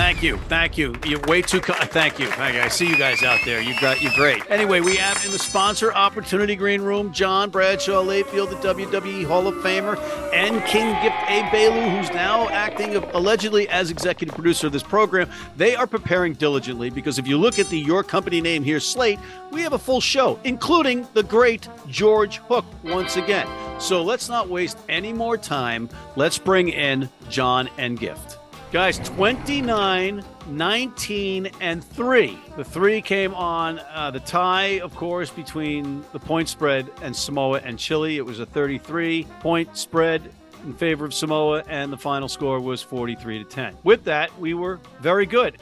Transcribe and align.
Thank 0.00 0.22
you, 0.22 0.38
thank 0.48 0.78
you. 0.78 0.94
You're 1.04 1.20
way 1.28 1.42
too. 1.42 1.60
Co- 1.60 1.74
thank 1.74 2.18
you, 2.18 2.26
thank 2.28 2.54
you. 2.54 2.62
I 2.62 2.68
see 2.68 2.88
you 2.88 2.96
guys 2.96 3.22
out 3.22 3.38
there. 3.44 3.60
You 3.60 3.78
got 3.82 4.00
you're 4.00 4.14
great. 4.14 4.42
Anyway, 4.50 4.80
we 4.80 4.96
have 4.96 5.22
in 5.26 5.30
the 5.30 5.38
sponsor 5.38 5.92
opportunity 5.92 6.56
green 6.56 6.80
room 6.80 7.12
John 7.12 7.50
Bradshaw 7.50 8.02
Layfield, 8.02 8.48
the 8.48 8.56
WWE 8.66 9.26
Hall 9.26 9.46
of 9.46 9.56
Famer, 9.56 9.98
and 10.32 10.64
King 10.64 10.90
Gift 11.02 11.16
A. 11.28 11.42
Bailu, 11.52 11.94
who's 11.94 12.10
now 12.14 12.48
acting 12.48 12.96
allegedly 12.96 13.68
as 13.68 13.90
executive 13.90 14.34
producer 14.34 14.68
of 14.68 14.72
this 14.72 14.82
program. 14.82 15.28
They 15.58 15.76
are 15.76 15.86
preparing 15.86 16.32
diligently 16.32 16.88
because 16.88 17.18
if 17.18 17.28
you 17.28 17.36
look 17.36 17.58
at 17.58 17.66
the 17.66 17.78
your 17.78 18.02
company 18.02 18.40
name 18.40 18.64
here 18.64 18.80
slate, 18.80 19.18
we 19.50 19.60
have 19.60 19.74
a 19.74 19.78
full 19.78 20.00
show, 20.00 20.40
including 20.44 21.06
the 21.12 21.24
great 21.24 21.68
George 21.88 22.38
Hook 22.38 22.64
once 22.84 23.16
again. 23.16 23.46
So 23.78 24.02
let's 24.02 24.30
not 24.30 24.48
waste 24.48 24.78
any 24.88 25.12
more 25.12 25.36
time. 25.36 25.90
Let's 26.16 26.38
bring 26.38 26.70
in 26.70 27.10
John 27.28 27.68
and 27.76 28.00
Gift. 28.00 28.39
Guys, 28.72 29.00
29, 29.00 30.24
19, 30.46 31.50
and 31.60 31.82
3. 31.82 32.38
The 32.56 32.62
3 32.62 33.02
came 33.02 33.34
on 33.34 33.80
uh, 33.80 34.12
the 34.12 34.20
tie, 34.20 34.78
of 34.78 34.94
course, 34.94 35.28
between 35.28 36.04
the 36.12 36.20
point 36.20 36.48
spread 36.48 36.88
and 37.02 37.14
Samoa 37.14 37.60
and 37.64 37.76
Chile. 37.76 38.16
It 38.16 38.24
was 38.24 38.38
a 38.38 38.46
33 38.46 39.26
point 39.40 39.76
spread 39.76 40.32
in 40.62 40.72
favor 40.72 41.04
of 41.04 41.12
Samoa, 41.12 41.64
and 41.66 41.92
the 41.92 41.96
final 41.96 42.28
score 42.28 42.60
was 42.60 42.80
43 42.80 43.40
to 43.40 43.44
10. 43.44 43.76
With 43.82 44.04
that, 44.04 44.38
we 44.38 44.54
were 44.54 44.78
very 45.00 45.26
good. 45.26 45.58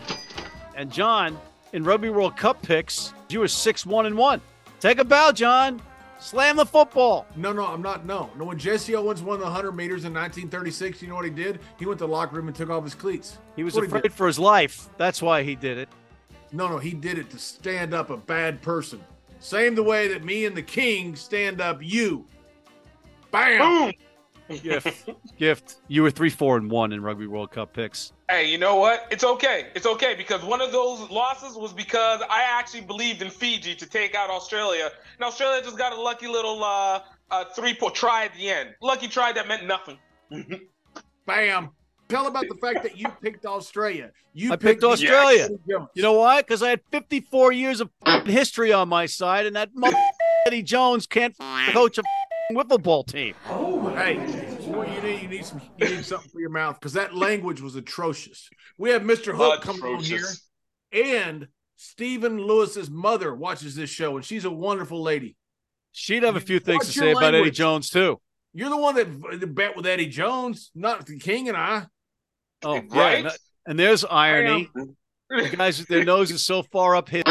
And 0.77 0.93
John, 0.93 1.39
in 1.73 1.85
Rugby 1.85 2.11
World 2.11 2.37
Cup 2.37 2.61
picks, 2.61 3.15
you 3.31 3.41
were 3.41 3.49
6 3.49 3.87
1 3.87 4.05
and 4.05 4.19
1. 4.19 4.41
Take 4.81 4.99
a 4.99 5.05
bow, 5.05 5.33
John. 5.33 5.81
Slam 6.19 6.57
the 6.57 6.67
football. 6.67 7.27
No, 7.37 7.53
no, 7.53 7.67
I'm 7.67 7.81
not. 7.81 8.05
No, 8.05 8.31
no. 8.37 8.45
When 8.45 8.59
Jesse 8.59 8.95
Owens 8.95 9.23
won 9.23 9.39
the 9.39 9.45
100 9.45 9.73
meters 9.73 10.05
in 10.05 10.13
1936, 10.13 11.03
you 11.03 11.09
know 11.09 11.15
what 11.15 11.25
he 11.25 11.31
did? 11.31 11.61
He 11.79 11.87
went 11.87 11.99
to 12.01 12.07
the 12.07 12.13
locker 12.13 12.37
room 12.37 12.49
and 12.49 12.57
took 12.57 12.71
off 12.71 12.85
his 12.85 12.95
cleats. 12.95 13.39
He 13.57 13.63
was 13.63 13.77
afraid 13.77 14.03
he 14.03 14.09
for 14.09 14.27
his 14.27 14.39
life. 14.39 14.89
That's 14.97 15.23
why 15.23 15.43
he 15.43 15.55
did 15.55 15.79
it. 15.79 15.89
No, 16.53 16.69
no, 16.69 16.79
he 16.79 16.93
did 16.93 17.19
it 17.19 17.31
to 17.31 17.39
stand 17.39 17.95
up 17.95 18.11
a 18.11 18.17
bad 18.17 18.63
person. 18.63 19.01
Same 19.41 19.75
the 19.75 19.83
way 19.83 20.09
that 20.09 20.25
me 20.25 20.47
and 20.47 20.57
the 20.57 20.63
king 20.63 21.15
stand 21.15 21.61
up 21.61 21.79
you. 21.81 22.27
Bam! 23.31 23.59
Boom! 23.59 23.93
Gift, 24.63 25.09
gift. 25.37 25.77
You 25.89 26.03
were 26.03 26.11
three, 26.11 26.31
four, 26.31 26.57
and 26.57 26.71
one 26.71 26.93
in 26.93 27.03
Rugby 27.03 27.27
World 27.27 27.51
Cup 27.51 27.73
picks. 27.73 28.13
Hey, 28.31 28.51
you 28.51 28.59
know 28.59 28.77
what? 28.77 29.07
It's 29.11 29.25
okay. 29.25 29.69
It's 29.75 29.87
okay 29.87 30.15
because 30.15 30.43
one 30.45 30.61
of 30.61 30.73
those 30.73 31.09
losses 31.11 31.57
was 31.57 31.73
because 31.73 32.21
I 32.29 32.43
actually 32.43 32.83
believed 32.83 33.23
in 33.23 33.31
Fiji 33.31 33.75
to 33.75 33.87
take 33.87 34.15
out 34.15 34.31
Australia, 34.31 34.91
and 35.17 35.25
Australia 35.25 35.63
just 35.63 35.79
got 35.79 35.93
a 35.93 36.01
lucky 36.01 36.29
little 36.29 36.63
uh, 36.63 37.01
uh 37.31 37.45
three 37.57 37.75
point 37.75 37.95
try 37.95 38.25
at 38.25 38.35
the 38.35 38.49
end. 38.49 38.75
Lucky 38.81 39.09
try 39.09 39.33
that 39.33 39.49
meant 39.49 39.67
nothing. 39.67 39.99
Bam. 41.27 41.71
Tell 42.09 42.27
about 42.27 42.49
the 42.49 42.55
fact 42.55 42.83
that 42.85 42.97
you 42.97 43.07
picked 43.21 43.45
Australia. 43.45 44.11
You 44.33 44.49
I 44.49 44.57
picked, 44.57 44.81
picked 44.81 44.85
Australia. 44.85 45.51
You 45.67 46.03
know 46.03 46.15
why? 46.15 46.41
Because 46.41 46.63
I 46.63 46.71
had 46.71 46.81
54 46.91 47.53
years 47.53 47.83
of 47.83 47.91
history 48.25 48.73
on 48.73 48.89
my 48.89 49.05
side, 49.05 49.45
and 49.45 49.55
that 49.57 49.69
Eddie 50.47 50.63
Jones 50.63 51.07
can't 51.07 51.37
coach 51.71 51.99
a 51.99 52.03
wiffle 52.53 52.83
ball 52.83 53.05
team. 53.05 53.35
Oh, 53.51 53.78
hey, 53.99 54.17
what 54.67 54.89
you 54.95 55.01
need, 55.03 55.23
you 55.23 55.29
need 55.29 55.45
some, 55.45 55.61
you 55.79 55.89
need 55.89 56.05
something 56.05 56.31
for 56.31 56.41
your 56.41 56.51
mouth 56.51 56.79
because 56.79 56.93
that 56.93 57.15
language 57.15 57.61
was 57.61 57.75
atrocious. 57.77 58.49
We 58.79 58.91
have 58.91 59.03
Mr. 59.03 59.35
Hook 59.35 59.63
coming 59.63 59.83
on 59.83 60.03
here, 60.03 60.27
and 60.93 61.49
Stephen 61.77 62.39
Lewis's 62.39 62.91
mother 62.91 63.35
watches 63.35 63.75
this 63.75 63.91
show, 63.91 64.17
and 64.17 64.25
she's 64.25 64.45
a 64.45 64.51
wonderful 64.51 65.03
lady. 65.03 65.37
She'd 65.93 66.23
have 66.23 66.37
a 66.37 66.41
few 66.41 66.61
things 66.61 66.87
to 66.87 66.93
say 66.93 67.07
language? 67.07 67.23
about 67.23 67.35
Eddie 67.35 67.51
Jones 67.51 67.91
too. 67.91 68.21
You're 68.53 68.71
the 68.71 68.77
one 68.77 68.95
that 68.95 69.55
bet 69.55 69.77
with 69.77 69.87
Eddie 69.87 70.07
Jones, 70.07 70.71
not 70.75 71.07
the 71.07 71.19
King 71.19 71.49
and 71.49 71.57
I. 71.57 71.87
Oh, 72.63 72.81
right. 72.91 73.25
Yeah. 73.25 73.31
And 73.67 73.79
there's 73.79 74.05
irony. 74.05 74.71
The 75.31 75.57
guys, 75.57 75.85
their 75.85 76.05
nose 76.05 76.31
is 76.31 76.45
so 76.45 76.63
far 76.63 76.97
up 76.97 77.09
his, 77.09 77.23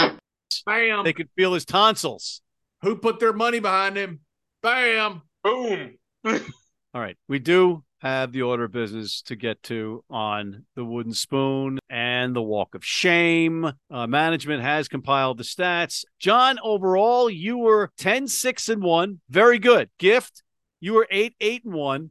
Bam. 0.65 1.03
they 1.03 1.13
could 1.13 1.29
feel 1.35 1.53
his 1.53 1.65
tonsils. 1.65 2.41
Who 2.83 2.95
put 2.95 3.19
their 3.19 3.33
money 3.33 3.59
behind 3.59 3.97
him? 3.97 4.19
Bam. 4.61 5.23
Boom. 5.43 5.96
All 6.25 7.01
right. 7.01 7.17
We 7.27 7.39
do 7.39 7.83
have 7.99 8.31
the 8.31 8.43
order 8.43 8.65
of 8.65 8.71
business 8.71 9.21
to 9.23 9.35
get 9.35 9.61
to 9.63 10.03
on 10.09 10.65
the 10.75 10.85
wooden 10.85 11.13
spoon 11.13 11.79
and 11.89 12.35
the 12.35 12.41
walk 12.41 12.75
of 12.75 12.85
shame. 12.85 13.71
Uh, 13.89 14.07
management 14.07 14.61
has 14.61 14.87
compiled 14.87 15.37
the 15.37 15.43
stats. 15.43 16.05
John, 16.19 16.59
overall, 16.63 17.29
you 17.29 17.57
were 17.57 17.91
10, 17.97 18.27
6, 18.27 18.69
and 18.69 18.83
1. 18.83 19.19
Very 19.29 19.59
good. 19.59 19.89
Gift, 19.97 20.43
you 20.79 20.93
were 20.93 21.07
8, 21.09 21.35
8, 21.39 21.65
and 21.65 21.73
1. 21.73 22.09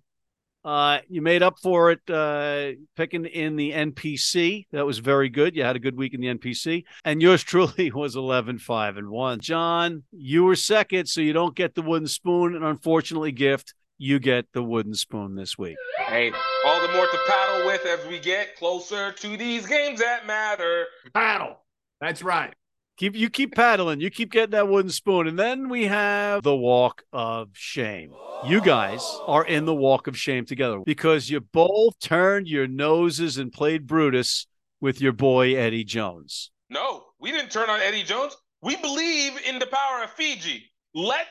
Uh, 0.65 0.99
you 1.09 1.23
made 1.23 1.45
up 1.45 1.61
for 1.63 1.93
it 1.93 2.01
uh, 2.11 2.73
picking 2.97 3.25
in 3.25 3.55
the 3.55 3.71
NPC. 3.71 4.67
That 4.73 4.85
was 4.85 4.99
very 4.99 5.29
good. 5.29 5.55
You 5.55 5.63
had 5.63 5.77
a 5.77 5.81
good 5.81 5.97
week 5.97 6.13
in 6.13 6.21
the 6.21 6.35
NPC. 6.35 6.83
And 7.05 7.23
yours 7.23 7.43
truly 7.45 7.93
was 7.93 8.17
11, 8.17 8.59
5, 8.59 8.97
and 8.97 9.09
1. 9.09 9.41
John, 9.41 10.03
you 10.11 10.43
were 10.43 10.57
second, 10.57 11.07
so 11.07 11.21
you 11.21 11.33
don't 11.33 11.55
get 11.55 11.77
the 11.77 11.83
wooden 11.83 12.09
spoon. 12.09 12.57
And 12.57 12.65
unfortunately, 12.65 13.31
gift, 13.31 13.75
you 13.99 14.19
get 14.19 14.47
the 14.53 14.63
wooden 14.63 14.95
spoon 14.95 15.35
this 15.35 15.57
week. 15.57 15.77
Hey, 16.07 16.33
all 16.65 16.87
the 16.87 16.93
more 16.93 17.07
to 17.07 17.19
paddle 17.27 17.67
with 17.67 17.85
as 17.87 18.07
we 18.07 18.19
get 18.19 18.57
closer 18.57 19.13
to 19.13 19.37
these 19.37 19.67
games 19.67 20.01
that 20.01 20.27
matter. 20.27 20.87
Paddle. 21.15 21.59
That's 22.01 22.23
right. 22.23 22.55
Keep 22.99 23.15
you 23.15 23.29
keep 23.29 23.55
paddling, 23.55 24.01
you 24.01 24.09
keep 24.09 24.33
getting 24.33 24.53
that 24.53 24.69
wooden 24.69 24.91
spoon, 24.91 25.27
and 25.27 25.39
then 25.39 25.69
we 25.69 25.85
have 25.85 26.43
the 26.43 26.57
walk 26.57 27.03
of 27.13 27.51
shame. 27.53 28.11
You 28.47 28.63
guys 28.63 29.03
are 29.27 29.45
in 29.45 29.67
the 29.67 29.75
walk 29.75 30.07
of 30.07 30.17
shame 30.17 30.47
together 30.47 30.81
because 30.85 31.29
you 31.29 31.41
both 31.41 31.99
turned 32.01 32.49
your 32.49 32.67
noses 32.67 33.37
and 33.37 33.53
played 33.53 33.87
Brutus 33.87 34.47
with 34.81 35.03
your 35.03 35.13
boy 35.13 35.57
Eddie 35.57 35.85
Jones. 35.85 36.51
No, 36.71 37.05
we 37.21 37.33
didn't 37.33 37.51
turn 37.51 37.69
on 37.69 37.81
Eddie 37.81 38.03
Jones. 38.03 38.35
We 38.63 38.77
believe 38.77 39.33
in 39.47 39.59
the 39.59 39.67
power 39.67 40.03
of 40.03 40.11
Fiji. 40.13 40.65
Let 40.95 41.27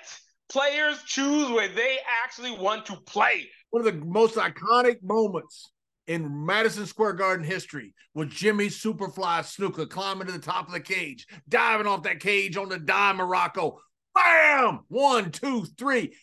players 0.49 1.01
choose 1.03 1.49
where 1.51 1.67
they 1.67 1.97
actually 2.23 2.51
want 2.51 2.85
to 2.87 2.95
play. 3.05 3.47
One 3.69 3.85
of 3.85 3.93
the 3.93 4.05
most 4.05 4.35
iconic 4.35 5.01
moments 5.01 5.71
in 6.07 6.45
Madison 6.45 6.85
Square 6.85 7.13
Garden 7.13 7.45
history 7.45 7.93
was 8.13 8.29
Jimmy 8.29 8.67
Superfly 8.67 9.41
Snuka 9.41 9.89
climbing 9.89 10.27
to 10.27 10.33
the 10.33 10.39
top 10.39 10.67
of 10.67 10.73
the 10.73 10.79
cage, 10.79 11.27
diving 11.49 11.87
off 11.87 12.03
that 12.03 12.19
cage 12.19 12.57
on 12.57 12.69
the 12.69 12.79
Don 12.79 13.17
Muraco. 13.17 13.77
Bam! 14.13 14.81
One, 14.87 15.31
two, 15.31 15.65
three. 15.77 16.13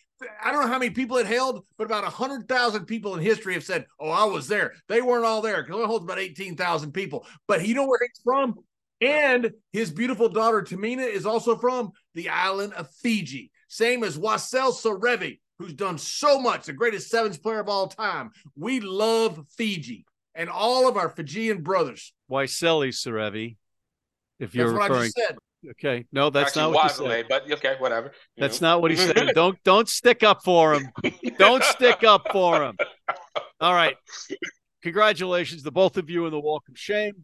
I 0.41 0.51
don't 0.51 0.61
know 0.61 0.71
how 0.71 0.79
many 0.79 0.91
people 0.91 1.17
it 1.17 1.27
held, 1.27 1.65
but 1.77 1.83
about 1.83 2.03
100,000 2.03 2.85
people 2.85 3.15
in 3.15 3.21
history 3.21 3.55
have 3.55 3.63
said, 3.63 3.85
Oh, 3.99 4.09
I 4.09 4.23
was 4.23 4.47
there. 4.47 4.73
They 4.87 5.01
weren't 5.01 5.25
all 5.25 5.41
there 5.41 5.63
because 5.63 5.81
it 5.81 5.87
holds 5.87 6.05
about 6.05 6.19
18,000 6.19 6.93
people. 6.93 7.27
But 7.47 7.67
you 7.67 7.75
know 7.75 7.85
where 7.85 7.99
he's 8.01 8.21
from? 8.23 8.55
And 9.01 9.51
his 9.73 9.91
beautiful 9.91 10.29
daughter, 10.29 10.61
Tamina, 10.61 11.05
is 11.05 11.25
also 11.25 11.57
from 11.57 11.91
the 12.15 12.29
island 12.29 12.73
of 12.73 12.89
Fiji. 13.01 13.51
Same 13.73 14.03
as 14.03 14.19
Wassel 14.19 14.71
Serevi, 14.71 15.39
who's 15.57 15.73
done 15.73 15.97
so 15.97 16.39
much, 16.39 16.67
the 16.67 16.73
greatest 16.73 17.09
sevens 17.09 17.39
player 17.39 17.59
of 17.59 17.67
all 17.67 17.87
time. 17.87 18.29
We 18.55 18.79
love 18.79 19.43
Fiji 19.57 20.05
and 20.35 20.47
all 20.47 20.87
of 20.87 20.95
our 20.95 21.09
Fijian 21.09 21.63
brothers. 21.63 22.13
Waisale 22.29 22.89
Serevi, 22.89 23.57
if 24.39 24.53
you're 24.53 24.71
that's 24.77 24.89
referring. 24.89 25.11
Okay, 25.71 26.05
no, 26.11 26.29
that's 26.29 26.55
Actually, 26.55 26.61
not 26.61 26.73
what 26.73 26.91
he 26.91 26.97
said. 26.97 27.25
But 27.27 27.51
okay, 27.51 27.75
whatever. 27.79 28.11
You 28.35 28.41
that's 28.41 28.61
know. 28.61 28.67
not 28.67 28.81
what 28.83 28.91
he 28.91 28.97
said. 28.97 29.31
don't 29.33 29.57
don't 29.63 29.89
stick 29.89 30.21
up 30.21 30.43
for 30.43 30.75
him. 30.75 30.91
Don't 31.39 31.63
stick 31.63 32.03
up 32.03 32.27
for 32.31 32.63
him. 32.63 32.77
All 33.59 33.73
right. 33.73 33.95
Congratulations 34.83 35.63
to 35.63 35.71
both 35.71 35.97
of 35.97 36.11
you 36.11 36.27
in 36.27 36.31
the 36.31 36.39
Walk 36.39 36.61
of 36.69 36.77
Shame. 36.77 37.15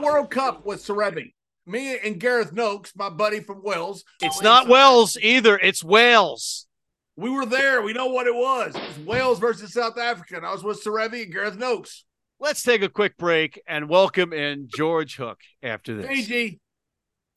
The 0.00 0.04
World 0.04 0.30
Cup 0.30 0.66
with 0.66 0.84
Serevi. 0.84 1.34
Me 1.66 1.96
and 1.98 2.18
Gareth 2.18 2.52
Noakes, 2.52 2.92
my 2.96 3.08
buddy 3.08 3.40
from 3.40 3.62
Wales. 3.62 4.04
It's 4.20 4.42
not 4.42 4.66
Wales 4.66 5.16
either. 5.20 5.56
It's 5.56 5.84
Wales. 5.84 6.66
We 7.16 7.30
were 7.30 7.46
there. 7.46 7.80
We 7.80 7.92
know 7.92 8.06
what 8.06 8.26
it 8.26 8.34
was. 8.34 8.74
It 8.74 8.82
was 8.82 9.06
Wales 9.06 9.38
versus 9.38 9.72
South 9.72 9.96
Africa. 9.96 10.36
And 10.36 10.44
I 10.44 10.52
was 10.52 10.64
with 10.64 10.82
Serevi 10.82 11.22
and 11.22 11.32
Gareth 11.32 11.56
Noakes. 11.56 12.04
Let's 12.40 12.62
take 12.62 12.82
a 12.82 12.88
quick 12.88 13.16
break 13.16 13.62
and 13.68 13.88
welcome 13.88 14.32
in 14.32 14.68
George 14.74 15.16
Hook 15.16 15.38
after 15.62 15.96
this. 15.96 16.06
Hey, 16.06 16.22
G. 16.22 16.60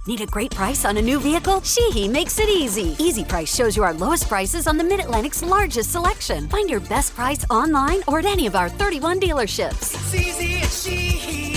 Need 0.07 0.21
a 0.21 0.25
great 0.25 0.51
price 0.51 0.83
on 0.83 0.97
a 0.97 1.01
new 1.01 1.19
vehicle? 1.19 1.61
Sheehy 1.61 2.07
makes 2.07 2.39
it 2.39 2.49
easy. 2.49 2.95
Easy 2.97 3.23
Price 3.23 3.53
shows 3.53 3.77
you 3.77 3.83
our 3.83 3.93
lowest 3.93 4.27
prices 4.27 4.65
on 4.65 4.77
the 4.77 4.83
Mid 4.83 4.99
Atlantic's 4.99 5.43
largest 5.43 5.91
selection. 5.91 6.47
Find 6.49 6.69
your 6.69 6.79
best 6.79 7.13
price 7.13 7.45
online 7.51 8.01
or 8.07 8.19
at 8.19 8.25
any 8.25 8.47
of 8.47 8.55
our 8.55 8.69
31 8.69 9.19
dealerships. 9.19 9.93
It's 9.93 10.15
easy 10.15 10.57
at 10.57 10.71
she, 10.71 11.56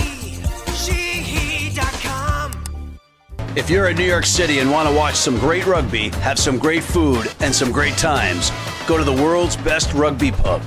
If 3.53 3.69
you're 3.69 3.89
in 3.89 3.97
New 3.97 4.05
York 4.05 4.25
City 4.25 4.59
and 4.59 4.71
want 4.71 4.87
to 4.87 4.95
watch 4.95 5.15
some 5.15 5.37
great 5.37 5.65
rugby, 5.65 6.07
have 6.21 6.39
some 6.39 6.57
great 6.57 6.81
food, 6.81 7.27
and 7.41 7.53
some 7.53 7.69
great 7.69 7.97
times, 7.97 8.49
go 8.87 8.97
to 8.97 9.03
the 9.03 9.11
world's 9.11 9.57
best 9.57 9.93
rugby 9.93 10.31
pub, 10.31 10.61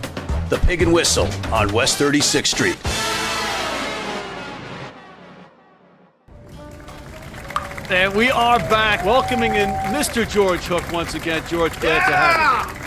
the 0.51 0.59
Pig 0.59 0.83
and 0.83 0.93
Whistle 0.93 1.27
on 1.51 1.73
West 1.73 1.99
36th 1.99 2.47
Street. 2.47 2.77
And 7.91 8.15
we 8.15 8.31
are 8.31 8.59
back, 8.59 9.03
welcoming 9.03 9.55
in 9.55 9.71
Mr. 9.95 10.31
George 10.31 10.65
Hook 10.65 10.93
once 10.93 11.15
again. 11.15 11.43
George, 11.49 11.73
glad 11.81 12.07
to 12.07 12.15
have 12.15 12.77
you. 12.77 12.84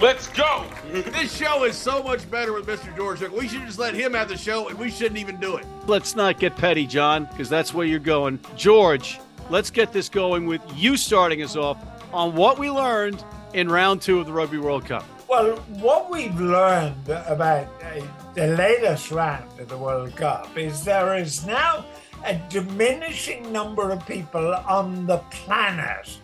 Let's 0.00 0.28
go. 0.28 0.64
This 0.92 1.36
show 1.36 1.64
is 1.64 1.76
so 1.76 2.02
much 2.02 2.28
better 2.30 2.52
with 2.52 2.66
Mr. 2.66 2.94
George 2.96 3.20
We 3.20 3.46
should 3.46 3.60
just 3.66 3.78
let 3.78 3.94
him 3.94 4.14
have 4.14 4.28
the 4.28 4.36
show 4.36 4.68
and 4.68 4.78
we 4.78 4.90
shouldn't 4.90 5.18
even 5.18 5.38
do 5.38 5.56
it. 5.56 5.66
Let's 5.86 6.16
not 6.16 6.40
get 6.40 6.56
petty, 6.56 6.86
John, 6.86 7.26
because 7.26 7.48
that's 7.48 7.74
where 7.74 7.86
you're 7.86 7.98
going. 7.98 8.40
George, 8.56 9.20
let's 9.50 9.70
get 9.70 9.92
this 9.92 10.08
going 10.08 10.46
with 10.46 10.62
you 10.74 10.96
starting 10.96 11.42
us 11.42 11.54
off 11.54 11.76
on 12.12 12.34
what 12.34 12.58
we 12.58 12.70
learned 12.70 13.22
in 13.52 13.68
round 13.68 14.00
two 14.00 14.18
of 14.18 14.26
the 14.26 14.32
Rugby 14.32 14.58
World 14.58 14.86
Cup. 14.86 15.04
Well, 15.28 15.56
what 15.78 16.10
we've 16.10 16.40
learned 16.40 17.08
about 17.08 17.68
uh, 17.82 18.00
the 18.34 18.48
latest 18.48 19.10
round 19.10 19.60
of 19.60 19.68
the 19.68 19.78
World 19.78 20.16
Cup 20.16 20.56
is 20.56 20.82
there 20.82 21.14
is 21.16 21.46
now 21.46 21.84
a 22.24 22.40
diminishing 22.48 23.52
number 23.52 23.90
of 23.90 24.04
people 24.06 24.54
on 24.66 25.06
the 25.06 25.18
planet 25.30 26.18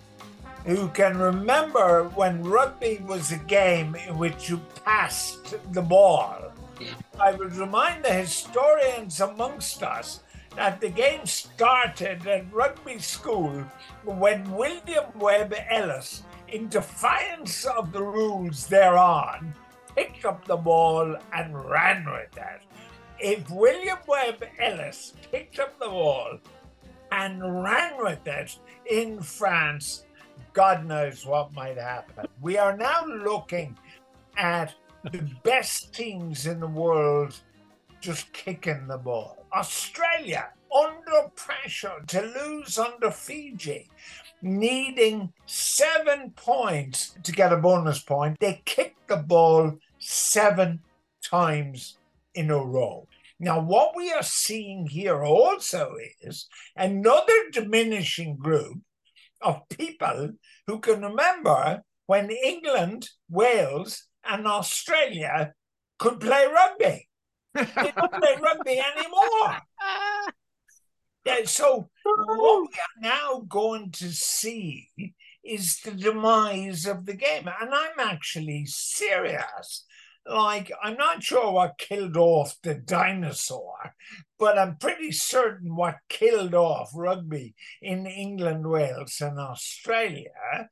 who 0.67 0.89
can 0.89 1.17
remember 1.17 2.11
when 2.17 2.43
rugby 2.43 3.01
was 3.07 3.31
a 3.31 3.39
game 3.39 3.95
in 3.95 4.19
which 4.19 4.51
you 4.51 4.61
passed 4.85 5.57
the 5.73 5.81
ball. 5.81 6.53
I 7.21 7.33
would 7.33 7.55
remind 7.55 8.05
the 8.05 8.13
historians 8.13 9.21
amongst 9.21 9.85
us 9.85 10.21
that 10.57 10.81
the 10.81 10.89
game 10.89 11.25
started 11.25 12.27
at 12.27 12.53
rugby 12.53 12.99
school 12.99 13.65
when 14.05 14.51
William 14.51 15.05
Webb 15.15 15.55
Ellis, 15.71 16.25
in 16.49 16.69
defiance 16.69 17.65
of 17.65 17.93
the 17.93 18.03
rules 18.03 18.67
thereon, 18.67 19.55
picked 19.95 20.25
up 20.25 20.45
the 20.47 20.57
ball 20.57 21.17
and 21.33 21.65
ran 21.65 22.05
with 22.07 22.37
it. 22.37 22.63
If 23.21 23.49
William 23.51 23.99
Webb 24.09 24.45
Ellis 24.59 25.15
picked 25.31 25.61
up 25.61 25.79
the 25.79 25.89
ball 25.89 26.39
and 27.13 27.63
ran 27.63 28.03
with 28.03 28.27
it 28.27 28.59
in 28.91 29.21
France, 29.21 30.06
God 30.57 30.87
knows 30.87 31.27
what 31.27 31.53
might 31.53 31.77
happen. 31.77 32.25
We 32.41 32.57
are 32.57 32.75
now 32.75 33.05
looking 33.05 33.77
at 34.39 34.73
the 35.05 35.29
best 35.45 35.93
teams 35.93 36.47
in 36.47 36.61
the 36.61 36.67
world 36.67 37.39
just 38.01 38.33
kicking 38.33 38.87
the 38.87 38.97
ball. 38.97 39.45
Australia 39.53 40.49
under 40.75 41.29
pressure 41.37 42.03
to 42.07 42.23
lose 42.23 42.79
under 42.79 43.11
Fiji, 43.11 43.91
needing 44.41 45.31
seven 45.45 46.31
points 46.31 47.19
to 47.23 47.33
get 47.33 47.53
a 47.53 47.59
bonus 47.59 47.99
point. 47.99 48.41
They 48.41 48.63
kicked 48.65 49.09
the 49.09 49.19
ball 49.19 49.77
seven 49.99 50.81
times 51.23 51.99
in 52.35 52.51
a 52.51 52.65
row. 52.65 53.07
Now, 53.39 53.61
what 53.61 53.95
we 53.95 54.11
are 54.11 54.23
seeing 54.23 54.87
here 54.87 55.23
also 55.23 55.97
is 56.23 56.49
another 56.77 57.51
diminishing 57.53 58.37
group 58.37 58.79
of 59.43 59.69
people 59.69 60.33
who 60.67 60.81
can 60.81 61.03
remember 61.03 61.83
when 62.07 62.31
England, 62.31 63.09
Wales, 63.29 64.07
and 64.25 64.47
Australia 64.47 65.53
could 65.99 66.21
play 66.21 66.47
rugby. 66.47 67.09
They 67.55 67.93
don't 67.97 68.13
play 68.13 68.37
rugby 68.41 68.81
anymore. 68.81 69.59
Yeah, 71.25 71.45
so 71.45 71.89
what 72.05 72.61
we 72.61 72.69
are 72.69 73.01
now 73.01 73.41
going 73.49 73.91
to 73.93 74.13
see 74.13 74.89
is 75.43 75.81
the 75.81 75.91
demise 75.93 76.87
of 76.87 77.07
the 77.07 77.15
game. 77.15 77.49
And 77.61 77.75
I'm 77.75 77.99
actually 77.99 78.67
serious. 78.67 79.85
Like, 80.29 80.73
I'm 80.83 80.97
not 80.97 81.23
sure 81.23 81.53
what 81.53 81.79
killed 81.79 82.17
off 82.17 82.57
the 82.63 82.75
dinosaur, 82.75 83.95
but 84.39 84.59
I'm 84.59 84.77
pretty 84.77 85.13
certain 85.13 85.77
what 85.77 85.99
killed 86.09 86.55
off 86.55 86.91
rugby 86.95 87.55
in 87.81 88.07
England, 88.07 88.67
Wales, 88.67 89.21
and 89.21 89.39
Australia. 89.39 90.69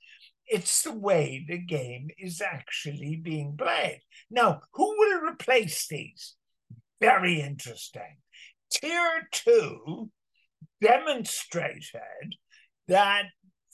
It's 0.46 0.82
the 0.82 0.92
way 0.92 1.44
the 1.46 1.58
game 1.58 2.08
is 2.18 2.40
actually 2.40 3.16
being 3.16 3.56
played. 3.56 4.00
Now, 4.30 4.60
who 4.72 4.88
will 4.98 5.20
replace 5.20 5.86
these? 5.86 6.34
Very 7.00 7.40
interesting. 7.40 8.18
Tier 8.72 9.28
two 9.30 10.10
demonstrated 10.80 12.34
that 12.88 13.26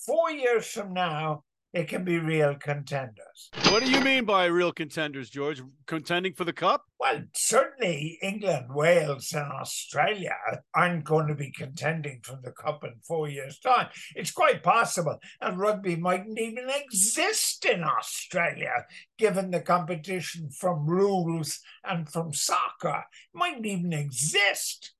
four 0.04 0.30
years 0.30 0.66
from 0.66 0.92
now, 0.92 1.44
it 1.72 1.88
can 1.88 2.04
be 2.04 2.18
real 2.18 2.54
contenders. 2.56 3.50
What 3.68 3.84
do 3.84 3.90
you 3.90 4.00
mean 4.00 4.24
by 4.24 4.46
real 4.46 4.72
contenders, 4.72 5.30
George? 5.30 5.62
Contending 5.86 6.32
for 6.32 6.44
the 6.44 6.52
cup? 6.52 6.84
Well, 6.98 7.22
certainly 7.34 8.18
England, 8.22 8.66
Wales, 8.70 9.32
and 9.32 9.50
Australia 9.52 10.36
aren't 10.74 11.04
going 11.04 11.28
to 11.28 11.34
be 11.34 11.52
contending 11.52 12.20
for 12.24 12.38
the 12.42 12.52
cup 12.52 12.82
in 12.84 12.94
four 13.06 13.28
years' 13.28 13.58
time. 13.60 13.88
It's 14.16 14.32
quite 14.32 14.62
possible, 14.62 15.18
that 15.40 15.56
rugby 15.56 15.96
mightn't 15.96 16.38
even 16.38 16.68
exist 16.68 17.64
in 17.64 17.84
Australia, 17.84 18.84
given 19.18 19.50
the 19.50 19.60
competition 19.60 20.50
from 20.50 20.86
rules 20.86 21.60
and 21.84 22.08
from 22.08 22.32
soccer. 22.32 23.04
It 23.32 23.38
mightn't 23.38 23.66
even 23.66 23.92
exist. 23.92 24.92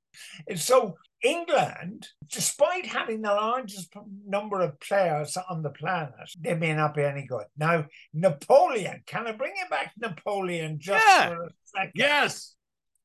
And 0.48 0.58
so 0.58 0.96
England, 1.22 2.08
despite 2.28 2.86
having 2.86 3.22
the 3.22 3.32
largest 3.34 3.92
number 4.26 4.60
of 4.60 4.80
players 4.80 5.36
on 5.48 5.62
the 5.62 5.70
planet, 5.70 6.14
they 6.40 6.54
may 6.54 6.74
not 6.74 6.94
be 6.94 7.02
any 7.02 7.26
good. 7.26 7.44
Now, 7.56 7.86
Napoleon, 8.14 9.02
can 9.06 9.26
I 9.26 9.32
bring 9.32 9.52
it 9.56 9.68
back 9.70 9.92
Napoleon 9.98 10.78
just 10.80 11.04
Yeah. 11.06 11.28
for 11.28 11.44
a 11.44 11.50
second? 11.64 11.92
Yes. 11.94 12.54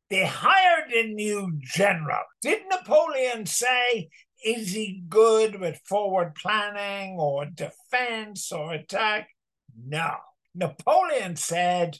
They 0.09 0.25
hired 0.25 0.91
a 0.91 1.07
new 1.07 1.53
general. 1.59 2.23
Did 2.41 2.62
Napoleon 2.69 3.45
say, 3.47 4.09
is 4.44 4.71
he 4.73 5.03
good 5.09 5.59
with 5.59 5.81
forward 5.88 6.35
planning 6.35 7.17
or 7.19 7.45
defense 7.47 8.51
or 8.51 8.73
attack? 8.73 9.29
No. 9.75 10.17
Napoleon 10.53 11.35
said, 11.35 11.97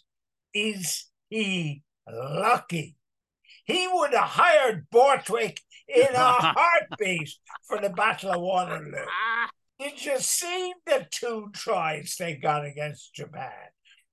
is 0.54 1.08
he 1.30 1.84
lucky? 2.08 2.96
He 3.66 3.88
would 3.92 4.14
have 4.14 4.30
hired 4.30 4.88
Borthwick 4.92 5.60
in 5.88 6.14
a 6.14 6.18
heartbeat 6.56 7.32
for 7.68 7.80
the 7.80 7.90
Battle 7.90 8.32
of 8.32 8.42
Waterloo. 8.42 9.06
Did 9.80 10.06
you 10.06 10.20
see 10.20 10.74
the 10.86 11.06
two 11.12 11.50
tries 11.54 12.16
they 12.18 12.36
got 12.36 12.66
against 12.66 13.14
Japan? 13.14 13.52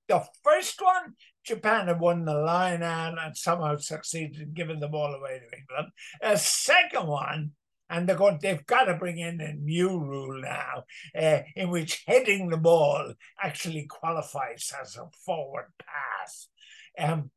The 0.09 0.25
first 0.43 0.81
one, 0.81 1.13
Japan 1.45 1.87
had 1.87 1.99
won 1.99 2.25
the 2.25 2.33
line 2.33 2.83
out 2.83 3.17
and 3.17 3.37
somehow 3.37 3.77
succeeded 3.77 4.41
in 4.41 4.53
giving 4.53 4.79
the 4.79 4.89
ball 4.89 5.13
away 5.13 5.39
to 5.39 5.57
England. 5.57 5.93
A 6.21 6.37
second 6.37 7.07
one, 7.07 7.51
and 7.89 8.07
they're 8.07 8.17
going, 8.17 8.39
they've 8.41 8.65
got 8.65 8.85
to 8.85 8.95
bring 8.95 9.19
in 9.19 9.39
a 9.39 9.53
new 9.53 9.99
rule 9.99 10.41
now, 10.41 10.83
uh, 11.17 11.43
in 11.55 11.69
which 11.69 12.03
heading 12.07 12.49
the 12.49 12.57
ball 12.57 13.13
actually 13.41 13.85
qualifies 13.85 14.71
as 14.81 14.97
a 14.97 15.07
forward 15.25 15.71
pass. 15.79 16.49
Um, 16.97 17.31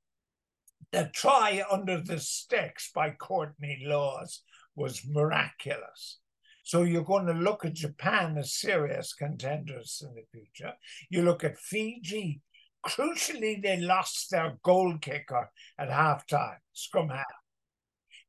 the 0.93 1.11
try 1.15 1.63
under 1.71 2.01
the 2.01 2.19
sticks 2.19 2.91
by 2.95 3.11
Courtney 3.11 3.83
Lawes 3.85 4.43
was 4.75 5.07
miraculous. 5.07 6.19
So 6.63 6.83
you're 6.83 7.05
going 7.05 7.27
to 7.27 7.33
look 7.33 7.65
at 7.65 7.75
Japan 7.75 8.37
as 8.39 8.55
serious 8.55 9.15
contenders 9.15 10.03
in 10.05 10.15
the 10.15 10.25
future. 10.33 10.75
You 11.11 11.23
look 11.23 11.45
at 11.45 11.59
Fiji. 11.59 12.41
Crucially, 12.85 13.63
they 13.63 13.79
lost 13.79 14.31
their 14.31 14.59
goal 14.63 14.97
kicker 15.01 15.51
at 15.79 15.89
halftime, 15.89 16.59
scrum 16.73 17.09
half. 17.09 17.25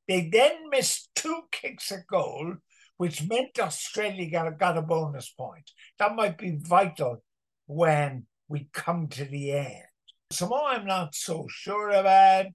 They 0.08 0.30
then 0.32 0.70
missed 0.70 1.10
two 1.16 1.42
kicks 1.52 1.92
at 1.92 2.08
goal, 2.08 2.56
which 2.98 3.28
meant 3.28 3.60
Australia 3.60 4.30
got, 4.30 4.58
got 4.58 4.78
a 4.78 4.82
bonus 4.82 5.30
point. 5.30 5.70
That 6.00 6.16
might 6.16 6.38
be 6.38 6.60
vital 6.60 7.24
when 7.66 8.26
we 8.48 8.70
come 8.72 9.08
to 9.10 9.26
the 9.26 9.52
end. 9.52 9.87
Samoa, 10.32 10.76
I'm 10.76 10.86
not 10.86 11.16
so 11.16 11.48
sure 11.50 11.90
about. 11.90 12.48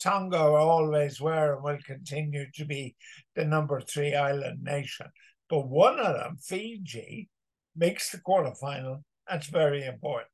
Tonga 0.00 0.38
always 0.38 1.20
were 1.20 1.54
and 1.54 1.62
will 1.62 1.78
continue 1.86 2.46
to 2.54 2.64
be 2.64 2.96
the 3.36 3.44
number 3.44 3.80
three 3.80 4.14
island 4.14 4.62
nation. 4.62 5.06
But 5.48 5.68
one 5.68 5.98
of 5.98 6.16
them, 6.16 6.36
Fiji, 6.38 7.28
makes 7.76 8.10
the 8.10 8.18
quarterfinal. 8.18 9.02
That's 9.28 9.46
very 9.46 9.84
important. 9.84 10.30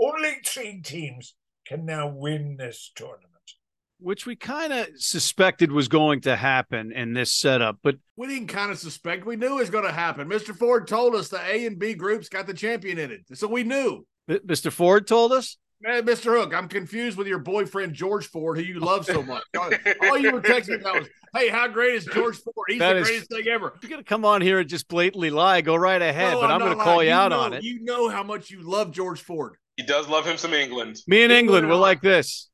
Only 0.00 0.36
three 0.44 0.80
teams 0.82 1.34
can 1.66 1.84
now 1.84 2.08
win 2.08 2.56
this 2.56 2.92
tournament. 2.94 3.24
Which 4.00 4.26
we 4.26 4.36
kind 4.36 4.72
of 4.72 4.88
suspected 4.96 5.72
was 5.72 5.88
going 5.88 6.20
to 6.20 6.36
happen 6.36 6.92
in 6.92 7.14
this 7.14 7.32
setup, 7.32 7.78
but 7.82 7.96
We 8.16 8.28
didn't 8.28 8.46
kind 8.46 8.70
of 8.70 8.78
suspect. 8.78 9.26
We 9.26 9.34
knew 9.34 9.56
it 9.56 9.60
was 9.60 9.70
going 9.70 9.86
to 9.86 9.92
happen. 9.92 10.28
Mr. 10.28 10.54
Ford 10.54 10.86
told 10.86 11.16
us 11.16 11.28
the 11.28 11.40
A 11.40 11.66
and 11.66 11.80
B 11.80 11.94
groups 11.94 12.28
got 12.28 12.46
the 12.46 12.54
champion 12.54 12.98
in 12.98 13.10
it. 13.10 13.22
So 13.34 13.48
we 13.48 13.64
knew. 13.64 14.06
M- 14.28 14.38
Mr. 14.46 14.70
Ford 14.70 15.08
told 15.08 15.32
us. 15.32 15.56
Man, 15.80 16.04
Mr. 16.04 16.36
Hook, 16.36 16.52
I'm 16.54 16.66
confused 16.68 17.16
with 17.16 17.28
your 17.28 17.38
boyfriend 17.38 17.94
George 17.94 18.26
Ford, 18.26 18.58
who 18.58 18.64
you 18.64 18.80
love 18.80 19.04
so 19.06 19.22
much. 19.22 19.44
All 20.02 20.18
you 20.18 20.32
were 20.32 20.40
texting 20.40 20.80
about 20.80 21.00
was, 21.00 21.08
"Hey, 21.32 21.48
how 21.48 21.68
great 21.68 21.94
is 21.94 22.04
George 22.04 22.36
Ford? 22.38 22.66
He's 22.66 22.80
That 22.80 22.94
the 22.94 23.00
is- 23.00 23.06
greatest 23.08 23.30
thing 23.30 23.46
ever." 23.46 23.74
You're 23.80 23.90
gonna 23.90 24.02
come 24.02 24.24
on 24.24 24.40
here 24.42 24.58
and 24.58 24.68
just 24.68 24.88
blatantly 24.88 25.30
lie. 25.30 25.60
Go 25.60 25.76
right 25.76 26.02
ahead, 26.02 26.32
No, 26.34 26.40
but 26.40 26.50
I'm, 26.50 26.58
not 26.58 26.70
gonna 26.70 26.82
call 26.84 26.96
lying. 26.96 27.08
you 27.10 27.14
out 27.14 27.28
know, 27.28 27.38
on 27.40 27.52
it. 27.52 27.62
You 27.62 27.78
know 27.84 28.08
how 28.08 28.24
much 28.24 28.50
you 28.50 28.60
love 28.62 28.90
George 28.90 29.20
Ford. 29.20 29.54
He 29.76 29.84
does 29.84 30.08
love 30.08 30.26
him 30.26 30.36
some 30.36 30.52
England. 30.52 30.96
Me 31.06 31.22
and 31.22 31.32
England, 31.32 31.68
we're 31.68 31.76
like 31.76 32.00
this. 32.00 32.50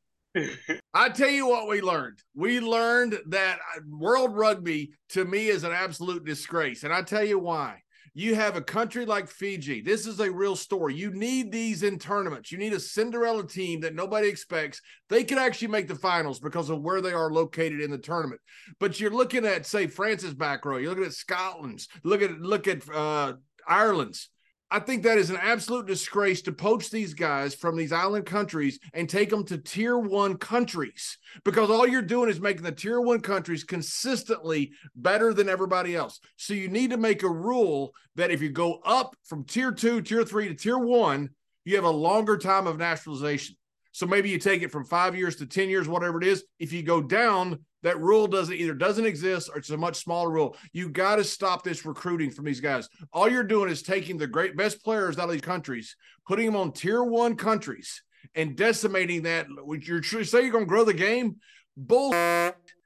I 0.93 1.09
tell 1.11 1.31
you 1.31 1.47
what, 1.47 1.69
we 1.69 1.81
learned. 1.81 2.19
We 2.35 2.59
learned 2.61 3.19
that 3.29 3.59
uh, 3.59 3.81
World 3.89 4.37
Rugby 4.37 4.93
to 5.11 5.25
me 5.25 5.47
is 5.49 5.63
an 5.65 5.73
absolute 5.73 6.25
disgrace, 6.27 6.83
and 6.83 6.93
I 6.93 7.03
tell 7.03 7.25
you 7.25 7.39
why. 7.39 7.84
You 8.17 8.37
have 8.37 8.55
a 8.55 8.63
country 8.63 9.05
like 9.05 9.29
Fiji. 9.29 9.81
This 9.81 10.07
is 10.07 10.21
a 10.21 10.31
real 10.31 10.55
story. 10.55 10.95
You 10.95 11.11
need 11.11 11.51
these 11.51 11.83
in 11.83 11.99
tournaments. 11.99 12.53
You 12.53 12.59
need 12.59 12.73
a 12.73 12.79
Cinderella 12.79 13.45
team 13.45 13.81
that 13.81 13.97
nobody 13.97 14.29
expects. 14.29 14.81
They 15.11 15.25
could 15.25 15.39
actually 15.39 15.69
make 15.69 15.89
the 15.89 15.97
finals 15.97 16.39
because 16.39 16.71
of 16.71 16.81
where 16.81 17.01
they 17.01 17.13
are 17.13 17.33
located 17.33 17.81
in 17.81 17.91
the 17.91 17.99
tournament. 17.99 18.41
But 18.79 19.01
you're 19.01 19.11
looking 19.11 19.45
at, 19.45 19.67
say, 19.67 19.89
France's 19.89 20.33
back 20.33 20.65
row. 20.65 20.77
You're 20.77 20.91
looking 20.91 21.05
at 21.05 21.13
Scotland's. 21.13 21.89
Look 22.05 22.23
at 22.23 22.41
look 22.41 22.69
at 22.69 22.89
uh, 22.89 23.35
Ireland's. 23.67 24.31
I 24.75 24.81
think 24.81 25.05
that 25.05 25.19
is 25.19 25.31
an 25.31 25.39
absolute 25.41 25.87
disgrace 25.87 26.43
to 26.43 26.53
poach 26.53 26.91
these 26.91 27.15
guys 27.15 27.55
from 27.55 27.77
these 27.77 27.93
island 27.93 28.27
countries 28.27 28.81
and 28.93 29.09
take 29.09 29.31
them 29.31 29.45
to 29.45 29.57
tier 29.57 29.97
one 29.97 30.37
countries 30.37 31.17
because 31.45 31.71
all 31.71 31.87
you're 31.87 32.03
doing 32.03 32.29
is 32.29 32.41
making 32.41 32.65
the 32.65 32.73
tier 32.73 33.01
one 33.01 33.21
countries 33.21 33.63
consistently 33.63 34.73
better 34.97 35.33
than 35.33 35.49
everybody 35.49 35.95
else. 35.95 36.19
So 36.35 36.55
you 36.55 36.69
need 36.69 36.91
to 36.91 36.97
make 36.97 37.23
a 37.23 37.31
rule 37.31 37.95
that 38.17 38.33
if 38.33 38.43
you 38.43 38.49
go 38.49 38.81
up 38.85 39.15
from 39.23 39.45
tier 39.45 39.71
two, 39.71 40.03
tier 40.03 40.25
three 40.25 40.49
to 40.49 40.55
tier 40.55 40.79
one, 40.79 41.31
you 41.65 41.77
have 41.77 41.85
a 41.85 41.89
longer 41.91 42.37
time 42.37 42.67
of 42.67 42.77
naturalization. 42.77 43.55
So 43.95 44.07
maybe 44.07 44.29
you 44.29 44.39
take 44.41 44.63
it 44.63 44.73
from 44.73 44.85
five 44.85 45.15
years 45.15 45.37
to 45.37 45.47
10 45.47 45.69
years, 45.69 45.87
whatever 45.87 46.21
it 46.21 46.27
is. 46.27 46.43
If 46.59 46.73
you 46.73 46.83
go 46.83 47.01
down, 47.01 47.61
that 47.85 48.01
rule 48.01 48.27
doesn't 48.27 48.57
either 48.57 48.75
doesn't 48.75 49.07
exist 49.07 49.49
or 49.49 49.59
it's 49.59 49.71
a 49.71 49.77
much 49.77 50.03
smaller 50.03 50.31
rule. 50.31 50.57
You 50.73 50.89
got 50.89 51.17
to 51.17 51.25
stop 51.25 51.63
this 51.63 51.87
recruiting 51.87 52.33
from 52.33 52.45
these 52.45 52.59
guys. 52.59 52.89
All 53.13 53.31
you're 53.31 53.45
doing 53.45 53.71
is 53.71 53.83
taking 53.85 54.19
the 54.19 54.27
great 54.27 54.57
best 54.57 54.83
players 54.83 55.17
out 55.17 55.27
of 55.27 55.31
these 55.31 55.43
countries, 55.43 55.95
putting 56.27 56.47
them 56.47 56.57
on 56.57 56.73
tier 56.73 57.05
one 57.05 57.37
countries, 57.37 58.03
and 58.35 58.57
decimating 58.57 59.23
that. 59.23 59.47
Would 59.49 59.87
you 59.87 60.01
tr- 60.01 60.25
say 60.25 60.43
you're 60.43 60.51
going 60.51 60.65
to 60.65 60.69
grow 60.69 60.83
the 60.83 60.93
game? 60.93 61.37
Bull. 61.77 62.11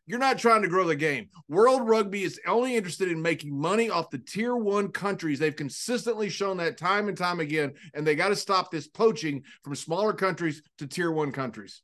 You're 0.09 0.19
not 0.19 0.39
trying 0.39 0.63
to 0.63 0.69
grow 0.69 0.87
the 0.87 0.97
game. 0.97 1.29
World 1.51 1.87
Rugby 1.87 2.23
is 2.23 2.41
only 2.47 2.77
interested 2.77 3.13
in 3.13 3.21
making 3.21 3.55
money 3.55 3.91
off 3.91 4.09
the 4.09 4.17
tier 4.17 4.57
one 4.57 4.89
countries. 4.89 5.39
They've 5.39 5.55
consistently 5.55 6.31
shown 6.31 6.57
that 6.57 6.79
time 6.79 7.09
and 7.09 7.17
time 7.17 7.41
again, 7.41 7.75
and 7.93 8.07
they 8.07 8.15
got 8.15 8.29
to 8.29 8.37
stop 8.37 8.71
this 8.71 8.89
poaching 8.89 9.43
from 9.63 9.75
smaller 9.75 10.15
countries 10.15 10.63
to 10.79 10.87
tier 10.87 11.13
one 11.13 11.31
countries. 11.31 11.83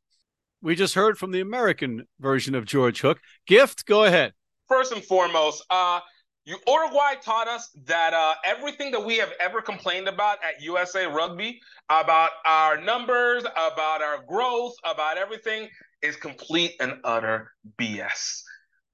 We 0.62 0.74
just 0.74 0.94
heard 0.94 1.18
from 1.18 1.32
the 1.32 1.42
American 1.42 2.06
version 2.18 2.54
of 2.54 2.64
George 2.64 3.02
Hook. 3.02 3.20
Gift, 3.46 3.84
go 3.84 4.04
ahead. 4.04 4.32
First 4.68 4.92
and 4.92 5.04
foremost, 5.04 5.62
uh, 5.68 6.00
you 6.46 6.56
Uruguay 6.66 7.14
taught 7.22 7.48
us 7.48 7.70
that 7.86 8.12
uh, 8.12 8.34
everything 8.44 8.90
that 8.92 9.04
we 9.04 9.16
have 9.16 9.32
ever 9.40 9.62
complained 9.62 10.08
about 10.08 10.38
at 10.44 10.62
USA 10.62 11.06
Rugby, 11.06 11.60
about 11.90 12.30
our 12.46 12.80
numbers, 12.80 13.44
about 13.44 14.02
our 14.02 14.22
growth, 14.26 14.74
about 14.84 15.16
everything, 15.16 15.68
is 16.04 16.16
complete 16.16 16.74
and 16.80 16.98
utter 17.02 17.50
BS. 17.80 18.42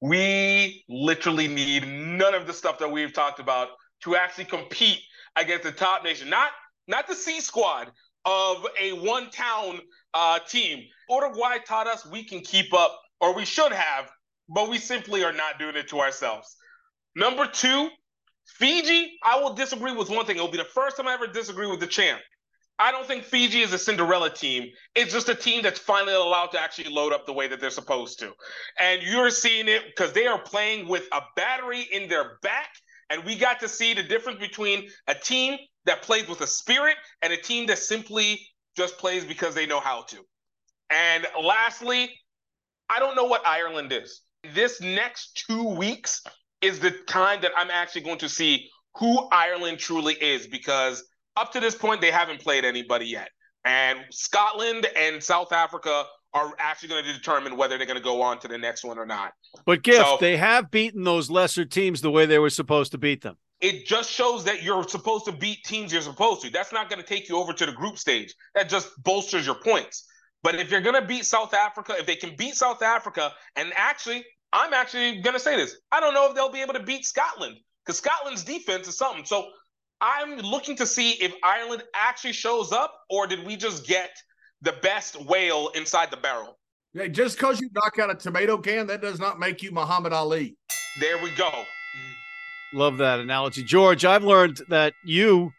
We 0.00 0.84
literally 0.88 1.48
need 1.48 1.86
none 1.86 2.34
of 2.34 2.46
the 2.46 2.52
stuff 2.52 2.78
that 2.78 2.90
we've 2.90 3.12
talked 3.12 3.40
about 3.40 3.68
to 4.04 4.16
actually 4.16 4.46
compete 4.46 5.00
against 5.36 5.64
the 5.64 5.72
top 5.72 6.04
nation, 6.04 6.30
not 6.30 6.50
not 6.86 7.06
the 7.06 7.14
C 7.14 7.40
squad 7.40 7.90
of 8.24 8.66
a 8.80 8.92
one 8.92 9.30
town 9.30 9.80
uh, 10.14 10.38
team. 10.48 10.84
Uruguay 11.08 11.58
taught 11.66 11.86
us 11.86 12.06
we 12.06 12.24
can 12.24 12.40
keep 12.40 12.72
up, 12.72 12.98
or 13.20 13.34
we 13.34 13.44
should 13.44 13.72
have, 13.72 14.10
but 14.48 14.70
we 14.70 14.78
simply 14.78 15.24
are 15.24 15.32
not 15.32 15.58
doing 15.58 15.76
it 15.76 15.88
to 15.88 16.00
ourselves. 16.00 16.56
Number 17.16 17.46
two, 17.46 17.90
Fiji, 18.46 19.18
I 19.22 19.40
will 19.40 19.54
disagree 19.54 19.94
with 19.94 20.08
one 20.08 20.24
thing. 20.26 20.36
It'll 20.36 20.48
be 20.48 20.58
the 20.58 20.64
first 20.64 20.96
time 20.96 21.08
I 21.08 21.14
ever 21.14 21.26
disagree 21.26 21.66
with 21.66 21.80
the 21.80 21.86
champ. 21.86 22.20
I 22.80 22.92
don't 22.92 23.06
think 23.06 23.24
Fiji 23.24 23.60
is 23.60 23.74
a 23.74 23.78
Cinderella 23.78 24.30
team. 24.30 24.70
It's 24.94 25.12
just 25.12 25.28
a 25.28 25.34
team 25.34 25.62
that's 25.62 25.78
finally 25.78 26.14
allowed 26.14 26.46
to 26.52 26.60
actually 26.60 26.90
load 26.90 27.12
up 27.12 27.26
the 27.26 27.32
way 27.32 27.46
that 27.46 27.60
they're 27.60 27.68
supposed 27.68 28.18
to. 28.20 28.32
And 28.80 29.02
you're 29.02 29.30
seeing 29.30 29.68
it 29.68 29.82
because 29.86 30.12
they 30.12 30.26
are 30.26 30.38
playing 30.38 30.88
with 30.88 31.06
a 31.12 31.20
battery 31.36 31.86
in 31.92 32.08
their 32.08 32.38
back. 32.42 32.70
And 33.10 33.22
we 33.24 33.36
got 33.36 33.60
to 33.60 33.68
see 33.68 33.92
the 33.92 34.02
difference 34.02 34.38
between 34.38 34.88
a 35.06 35.14
team 35.14 35.58
that 35.84 36.00
plays 36.00 36.26
with 36.26 36.40
a 36.40 36.46
spirit 36.46 36.96
and 37.20 37.32
a 37.34 37.36
team 37.36 37.66
that 37.66 37.78
simply 37.78 38.40
just 38.76 38.96
plays 38.96 39.26
because 39.26 39.54
they 39.54 39.66
know 39.66 39.80
how 39.80 40.02
to. 40.04 40.16
And 40.88 41.26
lastly, 41.42 42.10
I 42.88 42.98
don't 42.98 43.14
know 43.14 43.24
what 43.24 43.46
Ireland 43.46 43.92
is. 43.92 44.22
This 44.54 44.80
next 44.80 45.44
two 45.46 45.64
weeks 45.64 46.22
is 46.62 46.80
the 46.80 46.92
time 47.06 47.42
that 47.42 47.52
I'm 47.56 47.70
actually 47.70 48.02
going 48.02 48.18
to 48.18 48.28
see 48.28 48.70
who 48.96 49.28
Ireland 49.30 49.78
truly 49.78 50.14
is 50.14 50.46
because 50.46 51.04
up 51.36 51.52
to 51.52 51.60
this 51.60 51.74
point, 51.74 52.00
they 52.00 52.10
haven't 52.10 52.40
played 52.40 52.64
anybody 52.64 53.06
yet. 53.06 53.30
And 53.64 54.00
Scotland 54.10 54.86
and 54.96 55.22
South 55.22 55.52
Africa 55.52 56.04
are 56.32 56.52
actually 56.58 56.88
going 56.88 57.04
to 57.04 57.12
determine 57.12 57.56
whether 57.56 57.76
they're 57.76 57.86
going 57.86 57.98
to 57.98 58.02
go 58.02 58.22
on 58.22 58.38
to 58.40 58.48
the 58.48 58.58
next 58.58 58.84
one 58.84 58.98
or 58.98 59.06
not. 59.06 59.32
But 59.66 59.82
Gift, 59.82 59.98
So- 60.06 60.18
they 60.20 60.36
have 60.36 60.70
beaten 60.70 61.04
those 61.04 61.30
lesser 61.30 61.64
teams 61.64 62.00
the 62.00 62.10
way 62.10 62.26
they 62.26 62.38
were 62.38 62.50
supposed 62.50 62.92
to 62.92 62.98
beat 62.98 63.22
them. 63.22 63.36
It 63.60 63.84
just 63.84 64.10
shows 64.10 64.44
that 64.44 64.62
you're 64.62 64.88
supposed 64.88 65.26
to 65.26 65.32
beat 65.32 65.64
teams 65.64 65.92
you're 65.92 66.00
supposed 66.00 66.40
to. 66.42 66.50
That's 66.50 66.72
not 66.72 66.88
going 66.88 67.02
to 67.02 67.06
take 67.06 67.28
you 67.28 67.36
over 67.36 67.52
to 67.52 67.66
the 67.66 67.72
group 67.72 67.98
stage. 67.98 68.34
That 68.54 68.70
just 68.70 68.88
bolsters 69.02 69.44
your 69.44 69.56
points. 69.56 70.06
But 70.42 70.54
if 70.54 70.70
you're 70.70 70.80
going 70.80 70.98
to 70.98 71.06
beat 71.06 71.26
South 71.26 71.52
Africa, 71.52 71.94
if 71.98 72.06
they 72.06 72.16
can 72.16 72.36
beat 72.36 72.54
South 72.54 72.82
Africa, 72.82 73.32
and 73.56 73.70
actually, 73.76 74.24
I'm 74.54 74.72
actually 74.72 75.20
going 75.20 75.34
to 75.34 75.40
say 75.40 75.56
this 75.56 75.76
I 75.92 76.00
don't 76.00 76.14
know 76.14 76.28
if 76.30 76.34
they'll 76.34 76.50
be 76.50 76.62
able 76.62 76.72
to 76.74 76.82
beat 76.82 77.04
Scotland 77.04 77.58
because 77.84 77.98
Scotland's 77.98 78.44
defense 78.44 78.88
is 78.88 78.96
something. 78.96 79.26
So 79.26 79.50
I'm 80.00 80.38
looking 80.38 80.76
to 80.76 80.86
see 80.86 81.12
if 81.12 81.34
Ireland 81.44 81.82
actually 81.94 82.32
shows 82.32 82.72
up 82.72 82.94
or 83.10 83.26
did 83.26 83.44
we 83.44 83.56
just 83.56 83.86
get 83.86 84.10
the 84.62 84.72
best 84.82 85.22
whale 85.26 85.70
inside 85.74 86.10
the 86.10 86.16
barrel? 86.16 86.58
Yeah, 86.94 87.06
just 87.06 87.36
because 87.36 87.60
you 87.60 87.68
knock 87.72 87.98
out 87.98 88.10
a 88.10 88.14
tomato 88.14 88.58
can, 88.58 88.86
that 88.88 89.00
does 89.00 89.20
not 89.20 89.38
make 89.38 89.62
you 89.62 89.70
Muhammad 89.70 90.12
Ali. 90.12 90.56
There 90.98 91.22
we 91.22 91.30
go. 91.32 91.50
Love 92.72 92.98
that 92.98 93.20
analogy, 93.20 93.62
George. 93.62 94.04
I've 94.04 94.24
learned 94.24 94.62
that 94.68 94.94
you 95.04 95.52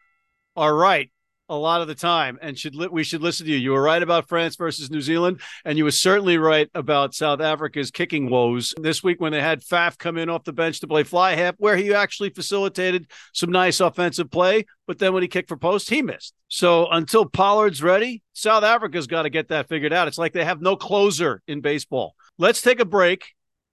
are 0.55 0.75
right 0.75 1.09
a 1.51 1.55
lot 1.55 1.81
of 1.81 1.89
the 1.89 1.95
time, 1.95 2.39
and 2.41 2.57
should 2.57 2.75
li- 2.75 2.87
we 2.89 3.03
should 3.03 3.21
listen 3.21 3.45
to 3.45 3.51
you. 3.51 3.57
You 3.57 3.71
were 3.71 3.81
right 3.81 4.01
about 4.01 4.29
France 4.29 4.55
versus 4.55 4.89
New 4.89 5.01
Zealand, 5.01 5.41
and 5.65 5.77
you 5.77 5.83
were 5.83 5.91
certainly 5.91 6.37
right 6.37 6.69
about 6.73 7.13
South 7.13 7.41
Africa's 7.41 7.91
kicking 7.91 8.29
woes 8.29 8.73
this 8.79 9.03
week 9.03 9.19
when 9.19 9.33
they 9.33 9.41
had 9.41 9.61
Faf 9.61 9.97
come 9.97 10.17
in 10.17 10.29
off 10.29 10.45
the 10.45 10.53
bench 10.53 10.79
to 10.79 10.87
play 10.87 11.03
fly 11.03 11.35
half, 11.35 11.55
where 11.57 11.75
he 11.75 11.93
actually 11.93 12.29
facilitated 12.29 13.11
some 13.33 13.51
nice 13.51 13.81
offensive 13.81 14.31
play, 14.31 14.65
but 14.87 14.97
then 14.97 15.13
when 15.13 15.23
he 15.23 15.27
kicked 15.27 15.49
for 15.49 15.57
post, 15.57 15.89
he 15.89 16.01
missed. 16.01 16.33
So 16.47 16.87
until 16.89 17.25
Pollard's 17.25 17.83
ready, 17.83 18.23
South 18.31 18.63
Africa's 18.63 19.07
got 19.07 19.23
to 19.23 19.29
get 19.29 19.49
that 19.49 19.67
figured 19.67 19.91
out. 19.91 20.07
It's 20.07 20.17
like 20.17 20.31
they 20.31 20.45
have 20.45 20.61
no 20.61 20.77
closer 20.77 21.41
in 21.47 21.59
baseball. 21.59 22.15
Let's 22.37 22.61
take 22.61 22.79
a 22.79 22.85
break 22.85 23.25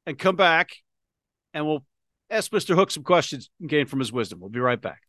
and 0.04 0.18
come 0.18 0.34
back, 0.34 0.70
and 1.54 1.64
we'll 1.64 1.84
ask 2.28 2.50
Mr. 2.50 2.74
Hook 2.74 2.90
some 2.90 3.04
questions 3.04 3.50
and 3.60 3.68
gain 3.68 3.86
from 3.86 4.00
his 4.00 4.12
wisdom. 4.12 4.40
We'll 4.40 4.50
be 4.50 4.58
right 4.58 4.80
back. 4.82 5.00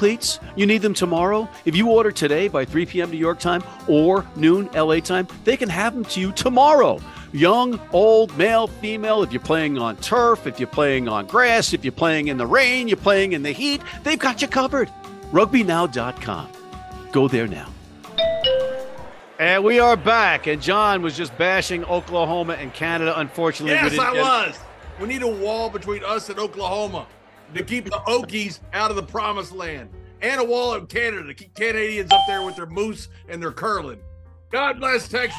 Cleats. 0.00 0.40
You 0.56 0.64
need 0.66 0.80
them 0.80 0.94
tomorrow. 0.94 1.46
If 1.66 1.76
you 1.76 1.90
order 1.90 2.10
today 2.10 2.48
by 2.48 2.64
3 2.64 2.86
p.m. 2.86 3.10
New 3.10 3.18
York 3.18 3.38
time 3.38 3.62
or 3.86 4.24
noon 4.34 4.70
LA 4.74 5.00
time, 5.00 5.28
they 5.44 5.58
can 5.58 5.68
have 5.68 5.92
them 5.94 6.04
to 6.06 6.20
you 6.20 6.32
tomorrow. 6.32 6.98
Young, 7.32 7.78
old, 7.92 8.36
male, 8.38 8.66
female, 8.66 9.22
if 9.22 9.30
you're 9.30 9.42
playing 9.42 9.76
on 9.76 9.96
turf, 9.98 10.46
if 10.46 10.58
you're 10.58 10.66
playing 10.66 11.06
on 11.06 11.26
grass, 11.26 11.74
if 11.74 11.84
you're 11.84 11.92
playing 11.92 12.28
in 12.28 12.38
the 12.38 12.46
rain, 12.46 12.88
you're 12.88 12.96
playing 12.96 13.34
in 13.34 13.42
the 13.42 13.52
heat, 13.52 13.82
they've 14.02 14.18
got 14.18 14.40
you 14.40 14.48
covered. 14.48 14.88
RugbyNow.com. 15.32 16.48
Go 17.12 17.28
there 17.28 17.46
now. 17.46 17.68
And 19.38 19.62
we 19.62 19.80
are 19.80 19.96
back. 19.96 20.46
And 20.46 20.60
John 20.62 21.02
was 21.02 21.14
just 21.16 21.36
bashing 21.36 21.84
Oklahoma 21.84 22.54
and 22.54 22.72
Canada. 22.72 23.18
Unfortunately, 23.20 23.74
Yes, 23.74 23.90
didn't 23.90 24.06
I 24.06 24.12
get- 24.14 24.22
was. 24.22 24.58
We 24.98 25.08
need 25.08 25.22
a 25.22 25.28
wall 25.28 25.68
between 25.70 26.02
us 26.04 26.28
and 26.30 26.38
Oklahoma 26.38 27.06
to 27.54 27.62
keep 27.62 27.84
the 27.84 28.02
Okies 28.06 28.60
out 28.72 28.90
of 28.90 28.96
the 28.96 29.02
promised 29.02 29.52
land, 29.52 29.90
and 30.22 30.40
a 30.40 30.44
wall 30.44 30.74
in 30.74 30.86
Canada 30.86 31.26
to 31.26 31.34
keep 31.34 31.54
Canadians 31.54 32.10
up 32.10 32.22
there 32.26 32.42
with 32.42 32.56
their 32.56 32.66
moose 32.66 33.08
and 33.28 33.42
their 33.42 33.52
curling. 33.52 34.00
God 34.50 34.80
bless 34.80 35.06
Texas. 35.08 35.38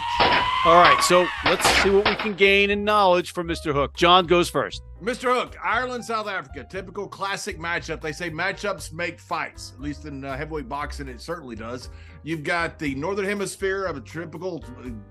All 0.63 0.75
right, 0.75 0.98
so 1.03 1.27
let's 1.44 1.68
see 1.82 1.89
what 1.89 2.08
we 2.08 2.15
can 2.15 2.34
gain 2.34 2.70
in 2.70 2.86
knowledge 2.86 3.34
from 3.34 3.46
Mr. 3.46 3.74
Hook. 3.74 3.94
John 3.98 4.25
goes 4.25 4.50
first. 4.50 4.84
Mr. 5.03 5.36
Hook, 5.36 5.58
Ireland, 5.62 6.06
South 6.06 6.30
Africa, 6.30 6.65
typical 6.70 7.08
classic 7.10 7.60
matchup. 7.60 8.00
They 8.00 8.13
say 8.13 8.30
matchups 8.30 8.94
make 8.94 9.20
fights, 9.20 9.74
at 9.75 9.82
least 9.82 10.06
in 10.06 10.24
uh, 10.24 10.38
heavyweight 10.38 10.70
boxing, 10.70 11.10
it 11.10 11.20
certainly 11.20 11.58
does. 11.58 11.89
You've 12.24 12.44
got 12.44 12.80
the 12.80 12.96
Northern 12.96 13.25
Hemisphere 13.25 13.84
of 13.84 13.98
a 13.98 14.01
typical 14.01 14.63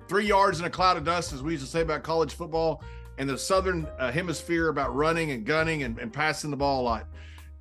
three 0.08 0.26
yards 0.26 0.60
in 0.60 0.66
a 0.66 0.70
cloud 0.70 0.96
of 0.96 1.04
dust, 1.04 1.34
as 1.34 1.42
we 1.42 1.52
used 1.52 1.64
to 1.64 1.70
say 1.70 1.82
about 1.82 2.02
college 2.02 2.32
football, 2.32 2.82
and 3.20 3.28
the 3.28 3.36
Southern 3.36 3.86
uh, 3.98 4.10
Hemisphere 4.10 4.70
about 4.70 4.96
running 4.96 5.32
and 5.32 5.44
gunning 5.44 5.82
and, 5.82 5.98
and 5.98 6.10
passing 6.10 6.50
the 6.50 6.56
ball 6.56 6.80
a 6.80 6.84
lot. 6.84 7.06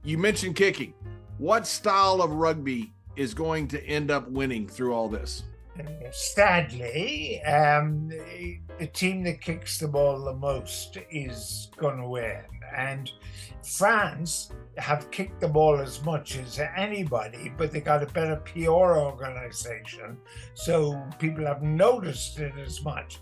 You 0.06 0.18
mentioned 0.18 0.56
kicking. 0.56 0.94
What 1.38 1.68
style 1.68 2.22
of 2.22 2.32
rugby 2.32 2.94
is 3.18 3.34
going 3.34 3.68
to 3.68 3.84
end 3.86 4.10
up 4.10 4.30
winning 4.30 4.70
through 4.70 4.94
all 4.94 5.10
this? 5.10 5.44
Sadly, 6.12 7.42
um, 7.44 8.08
the 8.80 8.88
team 8.88 9.22
that 9.25 9.42
kicks 9.42 9.80
the 9.80 9.89
ball 9.89 10.24
the 10.24 10.34
most 10.34 10.98
is 11.12 11.70
going 11.75 11.98
to 11.98 12.08
win. 12.08 12.42
And 12.74 13.12
France 13.62 14.54
have 14.78 15.12
kicked 15.12 15.42
the 15.42 15.50
ball 15.50 15.80
as 15.80 16.01
much 16.06 16.38
as 16.38 16.58
anybody, 16.78 17.51
but 17.58 17.74
they 17.74 17.82
got 17.82 18.01
a 18.01 18.06
better 18.06 18.38
PR 18.38 18.70
organization. 18.70 20.18
So 20.54 21.01
people 21.20 21.46
have 21.46 21.63
noticed 21.63 22.39
it 22.39 22.54
as 22.58 22.82
much. 22.82 23.20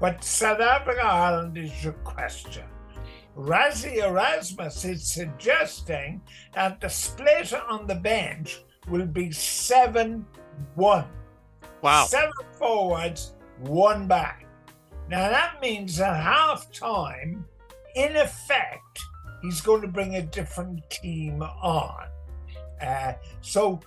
But 0.00 0.24
South 0.24 0.60
Africa 0.60 1.04
Ireland 1.04 1.56
is 1.56 1.84
your 1.84 1.92
question. 2.04 2.64
Rassie 3.36 3.96
Erasmus 3.96 4.84
is 4.84 5.12
suggesting 5.12 6.20
that 6.54 6.80
the 6.80 6.88
split 6.88 7.52
on 7.52 7.86
the 7.86 7.96
bench 7.96 8.62
will 8.88 9.06
be 9.06 9.32
7 9.32 10.24
1. 10.74 11.04
Wow. 11.82 12.06
Seven 12.06 12.32
forwards, 12.58 13.34
one 13.58 14.06
back. 14.06 14.46
Now 15.10 15.28
that 15.28 15.60
means 15.60 16.00
at 16.00 16.16
half 16.16 16.72
time, 16.72 17.44
in 17.94 18.16
effect, 18.16 19.02
he's 19.42 19.60
going 19.60 19.82
to 19.82 19.88
bring 19.88 20.16
a 20.16 20.22
different 20.22 20.88
team 20.88 21.42
on. 21.42 22.06
Uh, 22.80 23.12
so 23.42 23.80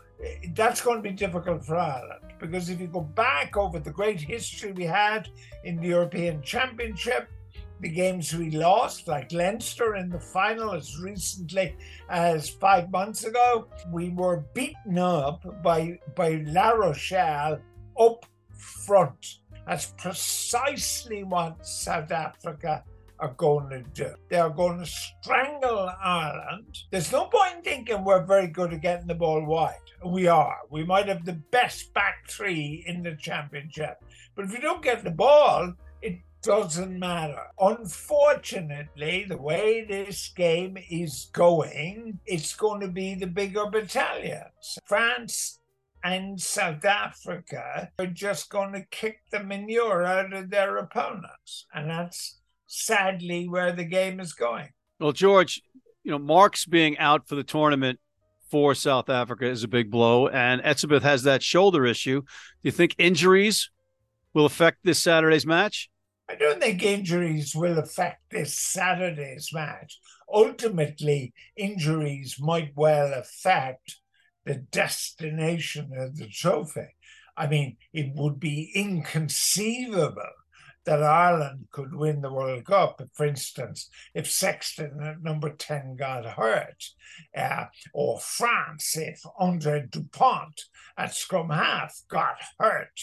that's 0.54 0.82
going 0.82 0.98
to 0.98 1.02
be 1.02 1.16
difficult 1.16 1.66
for 1.66 1.76
Ireland 1.76 2.27
because 2.40 2.70
if 2.70 2.80
you 2.80 2.88
go 2.88 3.02
back 3.02 3.58
over 3.58 3.80
the 3.80 3.92
great 3.92 4.20
history 4.20 4.72
we 4.72 4.84
had 4.84 5.30
in 5.64 5.78
the 5.78 5.88
European 5.88 6.42
Championship, 6.42 7.30
the 7.80 7.90
games 7.90 8.34
we 8.34 8.50
lost, 8.52 9.08
like 9.08 9.32
Leinster 9.32 9.96
in 9.96 10.10
the 10.10 10.20
final 10.20 10.74
as 10.74 11.00
recently 11.00 11.76
as 12.10 12.50
five 12.50 12.90
months 12.92 13.24
ago, 13.24 13.68
we 13.92 14.10
were 14.10 14.46
beaten 14.54 14.98
up 14.98 15.44
by 15.62 16.00
by 16.16 16.44
La 16.48 16.72
Rochelle 16.72 17.60
up 18.00 18.26
front. 18.86 19.40
That's 19.68 19.94
precisely 19.98 21.24
what 21.24 21.66
South 21.66 22.12
Africa 22.12 22.84
are 23.20 23.34
going 23.38 23.70
to 23.70 23.84
do. 23.94 24.14
They 24.30 24.38
are 24.38 24.50
going 24.50 24.80
to 24.80 24.86
strangle 24.86 25.92
Ireland. 26.02 26.78
There's 26.92 27.12
no 27.12 27.26
point 27.26 27.58
in 27.58 27.62
thinking 27.64 28.04
we're 28.04 28.26
very 28.26 28.48
good 28.48 28.74
at 28.74 28.82
getting 28.82 29.08
the 29.08 29.16
ball 29.16 29.46
wide. 29.46 29.76
We 30.06 30.28
are. 30.28 30.58
We 30.70 30.84
might 30.84 31.08
have 31.08 31.26
the 31.26 31.42
best 31.52 31.94
back 31.94 32.30
three 32.30 32.84
in 32.88 33.04
the 33.04 33.16
championship. 33.16 34.04
But 34.36 34.46
if 34.46 34.54
you 34.54 34.60
don't 34.60 34.84
get 34.84 35.04
the 35.04 35.12
ball, 35.12 35.74
it 36.02 36.20
doesn't 36.44 37.00
matter. 37.00 37.42
Unfortunately, 37.60 39.26
the 39.28 39.38
way 39.38 39.84
this 39.84 40.32
game 40.36 40.78
is 40.90 41.30
going, 41.34 42.20
it's 42.26 42.56
going 42.56 42.82
to 42.82 42.88
be 42.88 43.16
the 43.16 43.28
bigger 43.28 43.66
battalions. 43.70 44.78
France 44.86 45.60
and 46.04 46.40
South 46.40 46.86
Africa 46.86 47.92
are 48.00 48.06
just 48.06 48.50
going 48.50 48.72
to 48.74 48.86
kick 48.92 49.22
the 49.32 49.44
manure 49.44 50.04
out 50.04 50.32
of 50.32 50.50
their 50.50 50.78
opponents. 50.78 51.66
And 51.74 51.90
that's 51.90 52.37
sadly 52.68 53.48
where 53.48 53.72
the 53.72 53.86
game 53.86 54.20
is 54.20 54.34
going. 54.34 54.70
Well, 55.00 55.12
George, 55.12 55.62
you 56.04 56.12
know, 56.12 56.20
Marx 56.20 56.66
being 56.66 56.98
out 56.98 57.28
for 57.28 57.36
the 57.36 57.44
tournament 57.44 58.00
for 58.50 58.74
South 58.76 59.10
Africa 59.10 59.46
is 59.46 59.64
a 59.64 59.68
big 59.68 59.92
blow, 59.92 60.28
and 60.28 60.62
Etzebeth 60.62 61.02
has 61.02 61.24
that 61.24 61.44
shoulder 61.44 61.86
issue. 61.86 62.22
Do 62.22 62.28
you 62.64 62.72
think 62.72 62.96
injuries 62.98 63.70
will 64.34 64.46
affect 64.46 64.80
this 64.84 65.02
Saturday's 65.02 65.46
match? 65.46 65.90
I 66.30 66.36
don't 66.36 66.62
think 66.62 66.84
injuries 66.84 67.54
will 67.56 67.78
affect 67.78 68.22
this 68.32 68.58
Saturday's 68.58 69.50
match. 69.54 70.00
Ultimately, 70.32 71.34
injuries 71.56 72.38
might 72.40 72.74
well 72.76 73.14
affect 73.14 73.98
the 74.46 74.56
destination 74.56 75.92
of 75.98 76.18
the 76.18 76.28
trophy. 76.28 76.96
I 77.36 77.48
mean, 77.48 77.78
it 77.94 78.14
would 78.16 78.40
be 78.40 78.72
inconceivable 78.74 80.24
that 80.88 81.04
Ireland 81.04 81.68
could 81.72 81.94
win 81.94 82.22
the 82.22 82.34
World 82.34 82.66
Cup, 82.66 83.02
for 83.14 83.26
instance, 83.26 83.90
if 84.16 84.30
Sexton 84.30 85.00
at 85.04 85.22
number 85.22 85.52
10 85.52 85.96
got 85.96 86.26
hurt, 86.26 86.84
uh, 87.36 87.66
or 87.94 88.20
France 88.20 88.98
if 88.98 89.22
Andre 89.38 89.86
Dupont 89.90 90.62
at 90.98 91.14
scrum 91.14 91.50
half 91.50 92.02
got 92.08 92.38
hurt. 92.60 93.00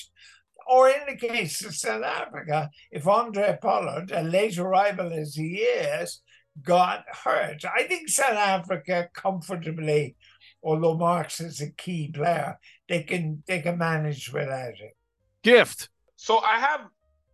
Or 0.69 0.89
in 0.89 1.03
the 1.07 1.17
case 1.17 1.65
of 1.65 1.77
South 1.77 2.03
Africa, 2.03 2.71
if 2.91 3.07
Andre 3.07 3.59
Pollard, 3.61 4.11
a 4.11 4.23
late 4.23 4.59
arrival 4.59 5.13
as 5.13 5.35
he 5.37 5.59
is, 5.59 6.23
got 6.63 7.05
hurt. 7.25 7.65
I 7.65 7.85
think 7.85 8.09
South 8.09 8.37
Africa 8.37 9.09
comfortably 9.13 10.17
although 10.65 10.97
Marx 10.97 11.41
is 11.41 11.61
a 11.61 11.71
key 11.71 12.11
player, 12.13 12.59
they 12.89 13.03
can 13.03 13.43
they 13.47 13.61
can 13.61 13.79
manage 13.79 14.33
without 14.33 14.81
it. 14.81 14.97
Gift. 15.43 15.91
So 16.17 16.39
I 16.39 16.59
have 16.59 16.81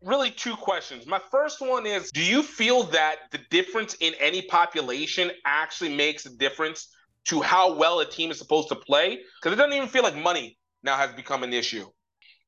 really 0.03 0.31
two 0.31 0.57
questions. 0.57 1.07
My 1.07 1.21
first 1.31 1.61
one 1.61 1.87
is 1.87 2.11
Do 2.11 2.25
you 2.25 2.43
feel 2.43 2.85
that 2.85 3.17
the 3.31 3.41
difference 3.51 3.97
in 4.01 4.15
any 4.21 4.43
population 4.43 5.31
actually 5.45 5.95
makes 5.95 6.27
a 6.27 6.37
difference 6.37 6.89
to 7.27 7.41
how 7.41 7.75
well 7.75 8.01
a 8.01 8.07
team 8.07 8.31
is 8.31 8.39
supposed 8.39 8.69
to 8.69 8.77
play? 8.77 9.19
Because 9.41 9.53
it 9.53 9.57
doesn't 9.57 9.77
even 9.77 9.89
feel 9.89 10.03
like 10.03 10.17
money 10.17 10.59
now 10.83 10.97
has 10.97 11.13
become 11.13 11.43
an 11.43 11.53
issue. 11.53 11.87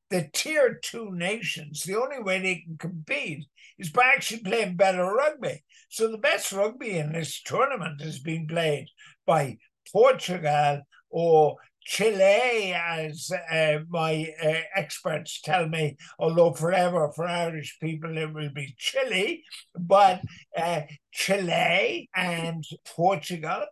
The 0.09 0.29
tier 0.33 0.79
two 0.83 1.09
nations, 1.11 1.83
the 1.83 1.99
only 1.99 2.19
way 2.19 2.39
they 2.39 2.63
can 2.65 2.77
compete 2.77 3.45
is 3.79 3.89
by 3.89 4.11
actually 4.15 4.41
playing 4.41 4.75
better 4.75 5.05
rugby. 5.05 5.63
So 5.89 6.11
the 6.11 6.17
best 6.17 6.51
rugby 6.51 6.97
in 6.97 7.13
this 7.13 7.41
tournament 7.41 8.01
has 8.01 8.19
been 8.19 8.47
played 8.47 8.87
by 9.25 9.57
Portugal 9.91 10.81
or 11.09 11.57
Chile, 11.85 12.73
as 12.73 13.31
uh, 13.51 13.79
my 13.89 14.27
uh, 14.41 14.61
experts 14.75 15.41
tell 15.41 15.67
me, 15.67 15.97
although 16.17 16.53
forever 16.53 17.11
for 17.15 17.25
Irish 17.25 17.77
people 17.79 18.17
it 18.17 18.33
will 18.33 18.51
be 18.53 18.75
Chile, 18.77 19.43
but 19.77 20.21
uh, 20.57 20.81
Chile 21.11 22.09
and 22.15 22.63
Portugal 22.85 23.65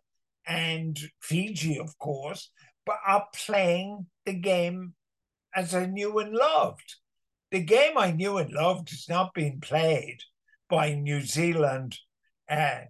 and 0.45 0.99
Fiji, 1.21 1.79
of 1.79 1.97
course, 1.97 2.51
but 2.85 2.97
are 3.05 3.27
playing 3.33 4.07
the 4.25 4.33
game 4.33 4.93
as 5.55 5.73
I 5.73 5.85
knew 5.85 6.17
and 6.19 6.33
loved. 6.33 6.95
The 7.51 7.63
game 7.63 7.97
I 7.97 8.11
knew 8.11 8.37
and 8.37 8.51
loved 8.51 8.91
is 8.91 9.07
not 9.09 9.33
being 9.33 9.59
played 9.59 10.19
by 10.69 10.93
New 10.93 11.21
Zealand, 11.21 11.97
uh, 12.49 12.81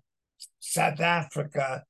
South 0.60 1.00
Africa, 1.00 1.84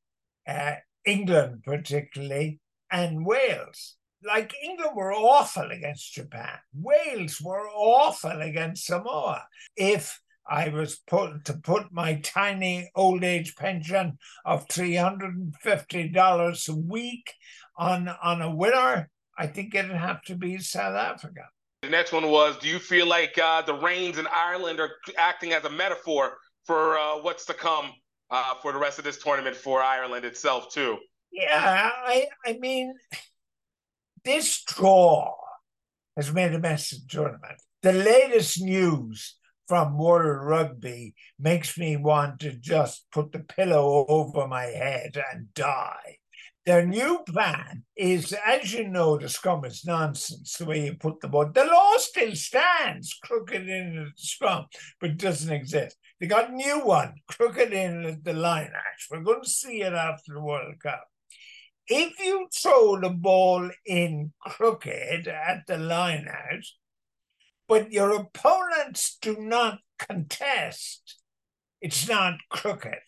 uh, 0.48 0.76
England, 1.06 1.64
particularly, 1.64 2.60
and 2.92 3.26
Wales. 3.26 3.96
Like 4.24 4.54
England 4.64 4.96
were 4.96 5.14
awful 5.14 5.72
against 5.72 6.14
Japan, 6.14 6.60
Wales 6.74 7.42
were 7.42 7.68
awful 7.70 8.42
against 8.42 8.86
Samoa. 8.86 9.46
If 9.76 10.20
I 10.48 10.70
was 10.70 11.02
put 11.08 11.46
to 11.46 11.54
put 11.54 11.92
my 11.92 12.16
tiny 12.24 12.92
old 12.96 13.24
age 13.24 13.56
pension 13.56 14.18
of 14.46 14.68
three 14.70 14.96
hundred 14.96 15.36
and 15.36 15.56
fifty 15.56 16.08
dollars 16.10 16.68
a 16.70 16.76
week 16.76 17.34
on 17.78 18.10
on 18.22 18.42
a 18.42 18.56
winner, 18.56 19.10
I 19.38 19.48
think 19.48 19.74
it'd 19.74 19.92
have 19.92 20.22
to 20.24 20.36
be 20.36 20.60
South 20.60 20.96
Africa. 20.96 21.46
The 21.82 21.90
next 21.90 22.12
one 22.12 22.30
was: 22.30 22.58
Do 22.58 22.68
you 22.68 22.78
feel 22.78 23.08
like 23.08 23.40
uh, 23.40 23.64
the 23.64 23.74
rains 23.74 24.20
in 24.20 24.28
Ireland 24.28 24.80
are 24.80 24.92
acting 25.18 25.54
as 25.54 25.66
a 25.66 25.70
metaphor 25.70 26.38
for 26.66 27.00
uh, 27.00 27.18
what's 27.22 27.46
to 27.46 27.56
come 27.56 27.92
uh, 28.32 28.56
for 28.62 28.72
the 28.72 28.80
rest 28.80 28.98
of 28.98 29.04
this 29.04 29.18
tournament 29.18 29.56
for 29.56 29.82
Ireland 29.82 30.26
itself 30.26 30.74
too. 30.74 30.98
Yeah, 31.32 31.92
I 31.94 32.28
I 32.46 32.58
mean, 32.60 32.94
this 34.24 34.64
draw 34.64 35.34
has 36.16 36.34
made 36.34 36.54
a 36.54 36.60
mess 36.60 36.92
of 36.92 37.02
the 37.02 37.08
tournament. 37.08 37.62
The 37.82 37.94
latest 37.94 38.62
news 38.62 39.38
from 39.68 39.98
World 39.98 40.46
Rugby 40.46 41.16
makes 41.40 41.78
me 41.78 41.96
want 41.96 42.42
to 42.42 42.52
just 42.54 43.06
put 43.12 43.32
the 43.32 43.40
pillow 43.40 44.06
over 44.08 44.48
my 44.48 44.66
head 44.66 45.18
and 45.32 45.54
die. 45.54 46.18
Their 46.66 46.86
new 46.86 47.24
plan 47.28 47.84
is, 47.96 48.34
as 48.46 48.72
you 48.74 48.88
know, 48.88 49.18
the 49.18 49.30
scrum 49.30 49.66
is 49.66 49.84
nonsense 49.84 50.58
the 50.58 50.66
way 50.66 50.86
you 50.86 50.94
put 50.94 51.20
the 51.20 51.28
ball. 51.28 51.50
The 51.52 51.66
law 51.66 51.98
still 51.98 52.36
stands, 52.36 53.18
crooked 53.24 53.68
in 53.68 53.96
the 53.96 54.12
scrum, 54.16 54.66
but 55.00 55.18
doesn't 55.18 55.52
exist. 55.52 55.98
They 56.20 56.28
got 56.28 56.52
a 56.52 56.54
new 56.54 56.86
one, 56.86 57.16
crooked 57.28 57.74
in 57.74 58.20
the 58.22 58.34
line 58.34 58.72
act. 58.76 59.06
We're 59.10 59.24
going 59.24 59.42
to 59.42 59.50
see 59.50 59.82
it 59.82 59.94
after 59.94 60.34
the 60.34 60.42
World 60.42 60.76
Cup. 60.84 61.08
If 61.94 62.22
you 62.22 62.48
throw 62.56 63.02
the 63.02 63.10
ball 63.10 63.70
in 63.86 64.32
crooked 64.40 65.28
at 65.28 65.68
the 65.68 65.78
line 65.78 66.26
out, 66.26 66.64
but 67.68 67.92
your 67.92 68.16
opponents 68.16 69.18
do 69.22 69.36
not 69.38 69.80
contest, 70.00 71.20
it's 71.82 72.08
not 72.08 72.36
crooked. 72.50 73.02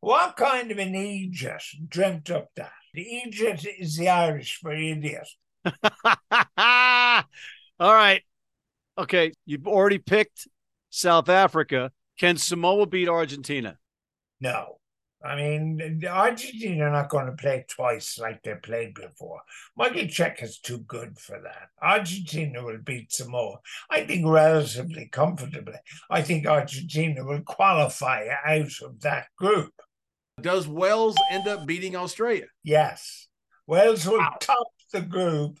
What 0.00 0.36
kind 0.36 0.72
of 0.72 0.78
an 0.78 0.96
idiot 0.96 1.62
dreamt 1.88 2.28
up 2.28 2.48
that? 2.56 2.72
The 2.92 3.22
idiot 3.22 3.64
is 3.78 3.96
the 3.98 4.08
Irish 4.08 4.58
for 4.60 4.72
idiot. 4.72 5.28
All 5.94 7.24
right. 7.78 8.22
Okay, 8.98 9.32
you've 9.46 9.68
already 9.68 9.98
picked 9.98 10.48
South 10.90 11.28
Africa. 11.28 11.92
Can 12.18 12.36
Samoa 12.36 12.86
beat 12.86 13.08
Argentina? 13.08 13.78
No. 14.40 14.80
I 15.24 15.36
mean, 15.36 16.02
Argentina 16.08 16.84
are 16.84 16.90
not 16.90 17.08
going 17.08 17.26
to 17.26 17.32
play 17.32 17.64
twice 17.68 18.18
like 18.18 18.42
they 18.42 18.54
played 18.54 18.94
before. 18.94 19.40
Michael 19.76 20.02
Cheika 20.02 20.42
is 20.42 20.58
too 20.58 20.78
good 20.78 21.18
for 21.18 21.40
that. 21.40 21.68
Argentina 21.80 22.64
will 22.64 22.78
beat 22.78 23.12
Samoa. 23.12 23.58
I 23.90 24.04
think 24.04 24.26
relatively 24.26 25.08
comfortably. 25.12 25.78
I 26.10 26.22
think 26.22 26.46
Argentina 26.46 27.24
will 27.24 27.42
qualify 27.42 28.28
out 28.44 28.72
of 28.82 29.00
that 29.02 29.26
group. 29.36 29.72
Does 30.40 30.66
Wales 30.66 31.16
end 31.30 31.46
up 31.46 31.66
beating 31.66 31.94
Australia? 31.94 32.46
Yes. 32.64 33.28
Wales 33.66 34.06
will 34.06 34.26
top 34.40 34.66
the 34.92 35.00
group, 35.00 35.58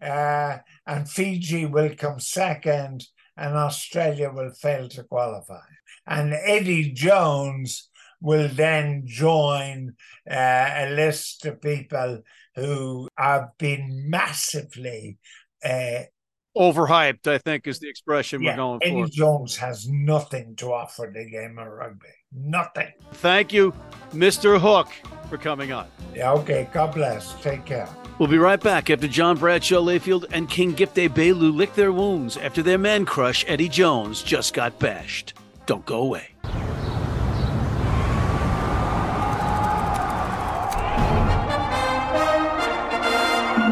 uh, 0.00 0.58
and 0.86 1.08
Fiji 1.08 1.66
will 1.66 1.94
come 1.96 2.18
second, 2.18 3.06
and 3.36 3.54
Australia 3.54 4.30
will 4.30 4.50
fail 4.50 4.88
to 4.88 5.04
qualify. 5.04 5.60
And 6.06 6.32
Eddie 6.32 6.92
Jones 6.92 7.90
will 8.22 8.48
then 8.48 9.02
join 9.04 9.94
uh, 10.30 10.70
a 10.74 10.90
list 10.94 11.44
of 11.44 11.60
people 11.60 12.22
who 12.54 13.08
have 13.18 13.50
been 13.58 14.08
massively 14.08 15.18
uh, 15.64 16.04
Overhyped, 16.56 17.26
I 17.28 17.38
think, 17.38 17.66
is 17.66 17.78
the 17.78 17.88
expression 17.88 18.42
yeah, 18.42 18.50
we're 18.50 18.56
going 18.56 18.80
Eddie 18.82 18.92
for. 18.92 19.02
Eddie 19.04 19.10
Jones 19.10 19.56
has 19.56 19.88
nothing 19.88 20.54
to 20.56 20.72
offer 20.72 21.10
the 21.12 21.24
game 21.30 21.58
of 21.58 21.66
rugby. 21.66 22.08
Nothing. 22.30 22.92
Thank 23.14 23.54
you, 23.54 23.72
Mr. 24.12 24.60
Hook, 24.60 24.90
for 25.30 25.38
coming 25.38 25.72
on. 25.72 25.86
Yeah, 26.14 26.32
okay. 26.32 26.68
God 26.72 26.94
bless. 26.94 27.32
Take 27.40 27.64
care. 27.64 27.88
We'll 28.18 28.28
be 28.28 28.38
right 28.38 28.60
back 28.60 28.90
after 28.90 29.08
John 29.08 29.38
Bradshaw 29.38 29.80
Layfield 29.80 30.26
and 30.30 30.48
King 30.48 30.72
Gift 30.72 30.96
Egbelu 30.96 31.54
lick 31.54 31.74
their 31.74 31.92
wounds 31.92 32.36
after 32.36 32.62
their 32.62 32.78
man 32.78 33.06
crush 33.06 33.46
Eddie 33.48 33.70
Jones 33.70 34.22
just 34.22 34.52
got 34.52 34.78
bashed. 34.78 35.32
Don't 35.64 35.86
go 35.86 36.02
away. 36.02 36.28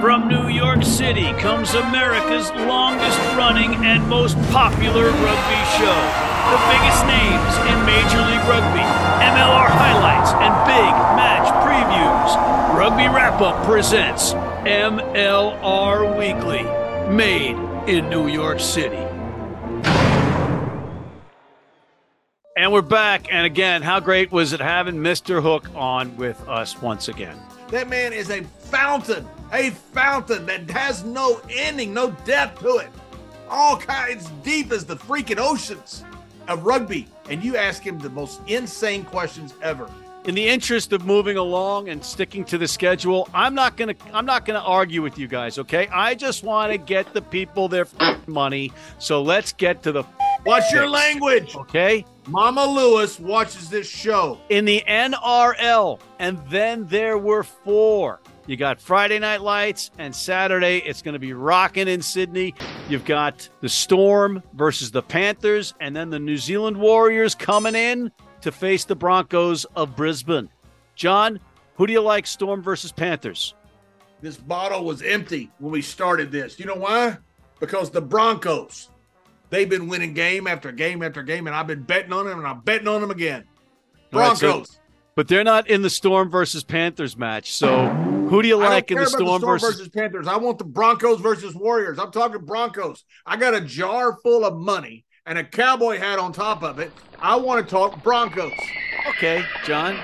From 0.00 0.28
New 0.28 0.48
York 0.48 0.82
City 0.82 1.30
comes 1.34 1.74
America's 1.74 2.50
longest 2.52 3.18
running 3.36 3.74
and 3.84 4.08
most 4.08 4.34
popular 4.50 5.10
rugby 5.10 5.62
show. 5.76 6.00
The 6.48 6.58
biggest 6.72 7.04
names 7.04 7.52
in 7.68 7.84
Major 7.84 8.24
League 8.24 8.48
Rugby, 8.48 8.80
MLR 8.80 9.68
highlights, 9.68 10.32
and 10.32 10.54
big 10.64 10.90
match 11.20 11.46
previews. 11.66 12.78
Rugby 12.78 13.08
Wrap 13.14 13.42
Up 13.42 13.62
presents 13.66 14.32
MLR 14.64 16.16
Weekly, 16.18 16.62
made 17.14 17.58
in 17.86 18.08
New 18.08 18.26
York 18.28 18.58
City. 18.58 19.06
And 22.56 22.72
we're 22.72 22.80
back. 22.80 23.30
And 23.30 23.44
again, 23.44 23.82
how 23.82 24.00
great 24.00 24.32
was 24.32 24.54
it 24.54 24.60
having 24.60 24.96
Mr. 24.96 25.42
Hook 25.42 25.68
on 25.74 26.16
with 26.16 26.40
us 26.48 26.80
once 26.80 27.08
again? 27.08 27.38
That 27.70 27.88
man 27.88 28.12
is 28.12 28.30
a 28.30 28.42
fountain, 28.42 29.26
a 29.52 29.70
fountain 29.70 30.46
that 30.46 30.68
has 30.70 31.04
no 31.04 31.40
ending, 31.50 31.94
no 31.94 32.10
depth 32.24 32.60
to 32.60 32.78
it. 32.78 32.88
All 33.48 33.76
kinds 33.76 34.28
deep 34.42 34.72
as 34.72 34.84
the 34.84 34.96
freaking 34.96 35.38
oceans 35.38 36.04
of 36.48 36.64
rugby. 36.64 37.06
And 37.28 37.42
you 37.44 37.56
ask 37.56 37.82
him 37.82 37.98
the 37.98 38.10
most 38.10 38.40
insane 38.48 39.04
questions 39.04 39.54
ever. 39.62 39.88
In 40.24 40.34
the 40.34 40.46
interest 40.46 40.92
of 40.92 41.06
moving 41.06 41.36
along 41.38 41.88
and 41.88 42.04
sticking 42.04 42.44
to 42.46 42.58
the 42.58 42.68
schedule, 42.68 43.28
I'm 43.32 43.54
not 43.54 43.76
gonna 43.76 43.94
I'm 44.12 44.26
not 44.26 44.44
gonna 44.44 44.58
argue 44.58 45.00
with 45.00 45.16
you 45.16 45.26
guys, 45.28 45.58
okay? 45.58 45.88
I 45.88 46.14
just 46.14 46.42
want 46.44 46.72
to 46.72 46.78
get 46.78 47.14
the 47.14 47.22
people 47.22 47.68
their 47.68 47.86
money. 48.26 48.70
So 48.98 49.22
let's 49.22 49.52
get 49.52 49.82
to 49.84 49.92
the 49.92 50.02
What's 50.44 50.72
your 50.72 50.88
language? 50.88 51.54
okay. 51.56 52.04
Mama 52.30 52.64
Lewis 52.64 53.18
watches 53.18 53.68
this 53.68 53.88
show. 53.88 54.38
in 54.50 54.64
the 54.64 54.84
NRL, 54.86 55.98
and 56.20 56.38
then 56.48 56.86
there 56.86 57.18
were 57.18 57.42
four. 57.42 58.20
You 58.46 58.56
got 58.56 58.80
Friday 58.80 59.18
Night 59.18 59.40
Lights 59.40 59.90
and 59.98 60.14
Saturday. 60.14 60.78
It's 60.78 61.02
going 61.02 61.14
to 61.14 61.18
be 61.18 61.32
rocking 61.32 61.88
in 61.88 62.00
Sydney. 62.00 62.54
You've 62.88 63.04
got 63.04 63.48
the 63.60 63.68
Storm 63.68 64.44
versus 64.54 64.92
the 64.92 65.02
Panthers, 65.02 65.74
and 65.80 65.94
then 65.94 66.10
the 66.10 66.20
New 66.20 66.36
Zealand 66.36 66.76
Warriors 66.76 67.34
coming 67.34 67.74
in 67.74 68.12
to 68.42 68.52
face 68.52 68.84
the 68.84 68.96
Broncos 68.96 69.64
of 69.74 69.96
Brisbane. 69.96 70.48
John, 70.94 71.40
who 71.74 71.86
do 71.86 71.92
you 71.92 72.00
like, 72.00 72.28
Storm 72.28 72.62
versus 72.62 72.92
Panthers? 72.92 73.54
This 74.20 74.36
bottle 74.36 74.84
was 74.84 75.02
empty 75.02 75.50
when 75.58 75.72
we 75.72 75.82
started 75.82 76.30
this. 76.30 76.60
You 76.60 76.66
know 76.66 76.76
why? 76.76 77.18
Because 77.58 77.90
the 77.90 78.00
Broncos, 78.02 78.89
they've 79.50 79.68
been 79.68 79.88
winning 79.88 80.14
game 80.14 80.46
after 80.46 80.72
game 80.72 81.02
after 81.02 81.22
game, 81.22 81.46
and 81.46 81.54
I've 81.54 81.66
been 81.66 81.82
betting 81.82 82.12
on 82.12 82.26
them, 82.26 82.38
and 82.38 82.46
I'm 82.46 82.60
betting 82.60 82.88
on 82.88 83.00
them 83.00 83.10
again. 83.10 83.44
All 84.12 84.20
right, 84.20 84.36
so- 84.36 84.48
Broncos. 84.52 84.76
But 85.16 85.28
they're 85.28 85.44
not 85.44 85.68
in 85.68 85.82
the 85.82 85.90
Storm 85.90 86.30
versus 86.30 86.62
Panthers 86.64 87.16
match. 87.16 87.52
So 87.52 87.88
who 87.88 88.40
do 88.40 88.48
you 88.48 88.58
I 88.58 88.62
don't 88.62 88.70
like 88.70 88.90
in 88.90 88.96
care 88.96 89.04
the 89.04 89.10
about 89.10 89.18
Storm, 89.18 89.42
versus? 89.42 89.70
versus 89.76 89.88
Panthers. 89.88 90.26
I 90.28 90.36
want 90.36 90.56
the 90.58 90.64
Broncos 90.64 91.20
versus 91.20 91.54
Warriors. 91.54 91.98
I'm 91.98 92.10
talking 92.12 92.42
Broncos. 92.46 93.04
I 93.26 93.36
got 93.36 93.52
a 93.52 93.60
jar 93.60 94.16
full 94.22 94.44
of 94.46 94.56
money 94.56 95.04
and 95.26 95.36
a 95.36 95.44
cowboy 95.44 95.98
hat 95.98 96.18
on 96.18 96.32
top 96.32 96.62
of 96.62 96.78
it. 96.78 96.90
I 97.18 97.36
want 97.36 97.62
to 97.62 97.70
talk 97.70 98.02
Broncos. 98.02 98.52
Okay, 99.08 99.44
John. 99.64 99.98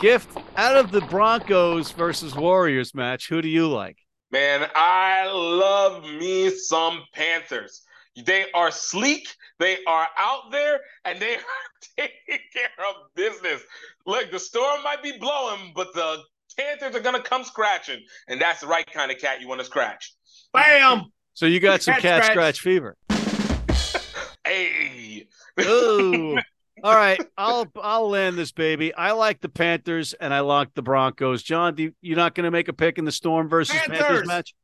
Gift 0.00 0.38
out 0.56 0.76
of 0.76 0.90
the 0.90 1.02
Broncos 1.02 1.90
versus 1.90 2.34
Warriors 2.34 2.94
match. 2.94 3.28
Who 3.28 3.42
do 3.42 3.48
you 3.48 3.68
like? 3.68 3.98
Man, 4.30 4.70
I 4.74 5.28
love 5.30 6.04
me 6.04 6.48
some 6.50 7.02
Panthers. 7.12 7.82
They 8.16 8.46
are 8.54 8.70
sleek, 8.70 9.28
they 9.58 9.78
are 9.86 10.06
out 10.18 10.50
there, 10.50 10.80
and 11.04 11.18
they 11.18 11.36
are 11.36 11.40
taking 11.98 12.44
care 12.52 12.86
of 12.88 13.14
business. 13.14 13.62
Look, 14.06 14.30
the 14.30 14.38
storm 14.38 14.82
might 14.82 15.02
be 15.02 15.16
blowing, 15.18 15.72
but 15.74 15.94
the 15.94 16.18
Panthers 16.58 16.94
are 16.94 17.00
gonna 17.00 17.22
come 17.22 17.44
scratching, 17.44 18.00
and 18.28 18.40
that's 18.40 18.60
the 18.60 18.66
right 18.66 18.86
kind 18.90 19.10
of 19.10 19.18
cat 19.18 19.40
you 19.40 19.48
want 19.48 19.60
to 19.60 19.64
scratch. 19.64 20.14
Bam! 20.52 21.04
So 21.34 21.46
you 21.46 21.60
got 21.60 21.82
some 21.82 21.94
Cat 21.94 22.02
cat 22.02 22.24
scratch. 22.24 22.56
scratch 22.56 22.60
fever. 22.60 22.96
Hey, 24.44 25.28
Ooh. 25.60 26.36
All 26.84 26.96
right, 26.96 27.20
I'll 27.38 27.70
I'll 27.80 28.08
land 28.08 28.36
this 28.36 28.50
baby. 28.50 28.92
I 28.92 29.12
like 29.12 29.40
the 29.40 29.48
Panthers 29.48 30.14
and 30.14 30.34
I 30.34 30.40
like 30.40 30.74
the 30.74 30.82
Broncos. 30.82 31.42
John, 31.42 31.76
do 31.76 31.84
you, 31.84 31.94
you're 32.00 32.16
not 32.16 32.34
going 32.34 32.44
to 32.44 32.50
make 32.50 32.66
a 32.66 32.72
pick 32.72 32.98
in 32.98 33.04
the 33.04 33.12
Storm 33.12 33.48
versus 33.48 33.76
Panthers, 33.76 33.98
Panthers. 33.98 34.26
match. 34.26 34.54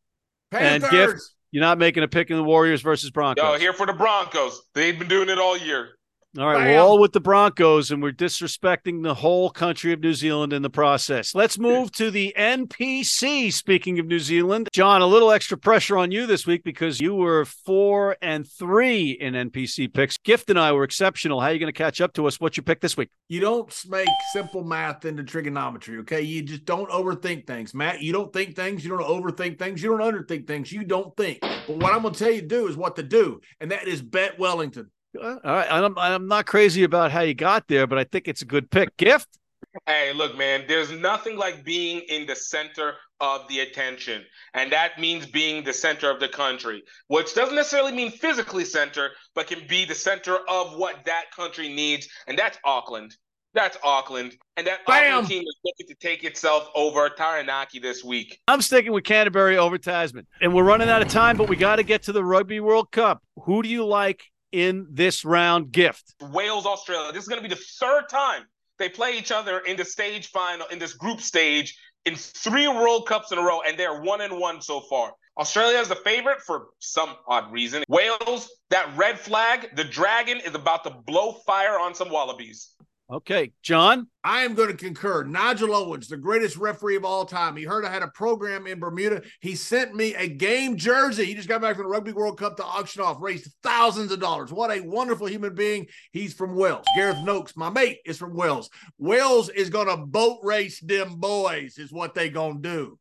And 0.50 0.82
Panthers. 0.82 1.12
Gift? 1.12 1.34
You're 1.50 1.62
not 1.62 1.78
making 1.78 2.02
a 2.02 2.08
pick 2.08 2.30
in 2.30 2.37
the 2.37 2.44
Warriors 2.44 2.82
versus 2.82 3.11
Broncos. 3.11 3.42
yo, 3.42 3.58
here 3.58 3.72
for 3.72 3.87
the 3.87 3.92
Broncos. 3.92 4.62
They've 4.74 4.98
been 4.98 5.08
doing 5.08 5.28
it 5.28 5.38
all 5.38 5.56
year. 5.56 5.97
All 6.36 6.46
right, 6.46 6.66
we're 6.66 6.78
all 6.78 6.98
with 6.98 7.12
the 7.12 7.22
Broncos, 7.22 7.90
and 7.90 8.02
we're 8.02 8.12
disrespecting 8.12 9.02
the 9.02 9.14
whole 9.14 9.48
country 9.48 9.94
of 9.94 10.00
New 10.00 10.12
Zealand 10.12 10.52
in 10.52 10.60
the 10.60 10.68
process. 10.68 11.34
Let's 11.34 11.58
move 11.58 11.90
to 11.92 12.10
the 12.10 12.34
NPC. 12.36 13.50
Speaking 13.50 13.98
of 13.98 14.04
New 14.04 14.18
Zealand, 14.18 14.68
John, 14.74 15.00
a 15.00 15.06
little 15.06 15.30
extra 15.32 15.56
pressure 15.56 15.96
on 15.96 16.10
you 16.12 16.26
this 16.26 16.46
week 16.46 16.64
because 16.64 17.00
you 17.00 17.14
were 17.14 17.46
four 17.46 18.18
and 18.20 18.46
three 18.46 19.12
in 19.12 19.32
NPC 19.32 19.92
picks. 19.92 20.18
Gift 20.18 20.50
and 20.50 20.58
I 20.58 20.72
were 20.72 20.84
exceptional. 20.84 21.40
How 21.40 21.46
are 21.46 21.52
you 21.54 21.58
going 21.58 21.72
to 21.72 21.76
catch 21.76 21.98
up 22.02 22.12
to 22.12 22.26
us? 22.26 22.38
What's 22.38 22.58
your 22.58 22.64
pick 22.64 22.82
this 22.82 22.94
week? 22.94 23.08
You 23.30 23.40
don't 23.40 23.74
make 23.88 24.08
simple 24.34 24.62
math 24.62 25.06
into 25.06 25.24
trigonometry, 25.24 25.96
okay? 26.00 26.20
You 26.20 26.42
just 26.42 26.66
don't 26.66 26.90
overthink 26.90 27.46
things. 27.46 27.72
Matt, 27.72 28.02
you 28.02 28.12
don't 28.12 28.34
think 28.34 28.54
things, 28.54 28.84
you 28.84 28.90
don't 28.90 29.00
overthink 29.00 29.58
things, 29.58 29.82
you 29.82 29.96
don't 29.96 30.14
underthink 30.14 30.46
things, 30.46 30.70
you 30.70 30.84
don't 30.84 31.16
think. 31.16 31.38
But 31.40 31.78
what 31.78 31.94
I'm 31.94 32.02
going 32.02 32.12
to 32.12 32.18
tell 32.22 32.32
you 32.32 32.42
to 32.42 32.46
do 32.46 32.68
is 32.68 32.76
what 32.76 32.96
to 32.96 33.02
do, 33.02 33.40
and 33.60 33.70
that 33.70 33.88
is 33.88 34.02
bet 34.02 34.38
Wellington. 34.38 34.90
All 35.16 35.40
right, 35.42 35.66
I'm, 35.71 35.97
I'm 35.99 36.29
not 36.29 36.47
crazy 36.47 36.85
about 36.85 37.11
how 37.11 37.23
you 37.23 37.35
got 37.35 37.66
there, 37.68 37.87
but 37.87 37.99
I 37.99 38.05
think 38.05 38.29
it's 38.29 38.42
a 38.42 38.47
good 38.47 38.71
pick. 38.71 38.97
Gift? 38.97 39.38
Hey, 39.87 40.12
look, 40.12 40.37
man, 40.37 40.64
there's 40.68 40.90
nothing 40.90 41.37
like 41.37 41.64
being 41.64 42.01
in 42.09 42.27
the 42.27 42.37
center 42.37 42.94
of 43.21 43.47
the 43.49 43.61
attention. 43.61 44.25
And 44.55 44.73
that 44.73 44.99
means 44.99 45.27
being 45.27 45.64
the 45.64 45.73
center 45.73 46.11
of 46.11 46.21
the 46.21 46.29
country, 46.29 46.83
which 47.09 47.35
doesn't 47.35 47.55
necessarily 47.55 47.92
mean 47.92 48.11
physically 48.11 48.64
center, 48.64 49.11
but 49.35 49.47
can 49.47 49.66
be 49.68 49.85
the 49.85 49.94
center 49.94 50.38
of 50.49 50.77
what 50.77 51.05
that 51.07 51.25
country 51.35 51.68
needs. 51.68 52.09
And 52.27 52.38
that's 52.38 52.59
Auckland. 52.64 53.16
That's 53.55 53.77
Auckland. 53.83 54.37
And 54.57 54.66
that 54.66 54.87
Bam! 54.87 55.12
Auckland 55.12 55.29
team 55.29 55.42
is 55.42 55.57
looking 55.64 55.87
to 55.88 55.94
take 56.01 56.23
itself 56.23 56.68
over 56.75 57.09
Taranaki 57.09 57.79
this 57.79 58.05
week. 58.05 58.38
I'm 58.47 58.62
sticking 58.62 58.92
with 58.92 59.05
Canterbury 59.05 59.57
over 59.57 59.79
Tasman. 59.79 60.27
And 60.40 60.55
we're 60.55 60.64
running 60.64 60.88
out 60.88 61.03
of 61.03 61.09
time, 61.09 61.37
but 61.37 61.49
we 61.49 61.57
got 61.57 61.77
to 61.77 61.83
get 61.83 62.05
to 62.05 62.12
the 62.12 62.25
Rugby 62.25 62.61
World 62.61 62.90
Cup. 62.90 63.23
Who 63.44 63.62
do 63.62 63.68
you 63.68 63.85
like 63.85 64.25
in 64.52 64.87
this 64.90 65.24
round, 65.24 65.72
Gift? 65.72 66.14
Wales, 66.20 66.66
Australia. 66.66 67.12
This 67.12 67.22
is 67.22 67.28
going 67.28 67.42
to 67.42 67.48
be 67.48 67.54
the 67.54 67.61
third 67.80 68.08
time 68.08 68.44
they 68.78 68.88
play 68.88 69.18
each 69.18 69.32
other 69.32 69.58
in 69.61 69.76
the 69.76 69.84
stage 69.84 70.28
final, 70.28 70.66
in 70.68 70.78
this 70.78 70.94
group 70.94 71.20
stage, 71.20 71.76
in 72.04 72.14
three 72.14 72.68
World 72.68 73.06
Cups 73.06 73.32
in 73.32 73.38
a 73.38 73.42
row, 73.42 73.61
and 73.66 73.78
they're 73.78 74.00
one 74.00 74.20
and 74.20 74.38
one 74.38 74.62
so 74.62 74.80
far. 74.80 75.12
Australia 75.37 75.78
is 75.78 75.88
the 75.88 75.96
favorite 75.96 76.40
for 76.40 76.68
some 76.78 77.14
odd 77.26 77.52
reason. 77.52 77.84
Wales, 77.88 78.50
that 78.70 78.90
red 78.96 79.18
flag, 79.18 79.68
the 79.76 79.84
dragon 79.84 80.38
is 80.38 80.54
about 80.54 80.84
to 80.84 80.90
blow 80.90 81.32
fire 81.46 81.78
on 81.78 81.94
some 81.94 82.11
wallabies. 82.11 82.70
Okay, 83.11 83.53
John. 83.62 84.09
I 84.23 84.42
am 84.42 84.55
going 84.55 84.68
to 84.68 84.77
concur. 84.77 85.25
Nigel 85.25 85.75
Owens, 85.75 86.09
the 86.09 86.18
greatest 86.18 86.59
referee 86.59 86.97
of 86.97 87.07
all 87.07 87.25
time. 87.25 87.57
He 87.57 87.64
heard 87.64 87.87
I 87.87 87.90
had 87.90 88.03
a 88.03 88.09
program 88.09 88.66
in 88.66 88.81
Bermuda. 88.81 89.23
He 89.40 89.55
sent 89.55 89.94
me 89.94 90.14
a 90.14 90.29
game 90.29 90.77
jersey. 90.77 91.25
He 91.25 91.35
just 91.35 91.49
got 91.49 91.62
back 91.62 91.77
from 91.77 91.85
the 91.85 91.90
Rugby 91.90 92.12
World 92.12 92.38
Cup 92.38 92.59
to 92.59 92.64
auction 92.64 93.01
off, 93.01 93.23
raised 93.23 93.51
thousands 93.62 94.12
of 94.12 94.21
dollars. 94.21 94.53
What 94.53 94.71
a 94.71 94.83
wonderful 94.83 95.27
human 95.27 95.55
being. 95.55 95.87
He's 96.12 96.35
from 96.35 96.55
Wales. 96.55 96.85
Gareth 96.97 97.25
Noakes, 97.25 97.57
my 97.57 97.71
mate, 97.71 98.01
is 98.05 98.18
from 98.18 98.35
Wales. 98.35 98.68
Wales 98.99 99.49
is 99.49 99.71
going 99.71 99.88
to 99.88 99.97
boat 99.97 100.40
race 100.42 100.79
them 100.81 101.16
boys, 101.16 101.79
is 101.79 101.90
what 101.90 102.14
they 102.14 102.29
going 102.29 102.62
to 102.62 102.68
do. 102.68 102.99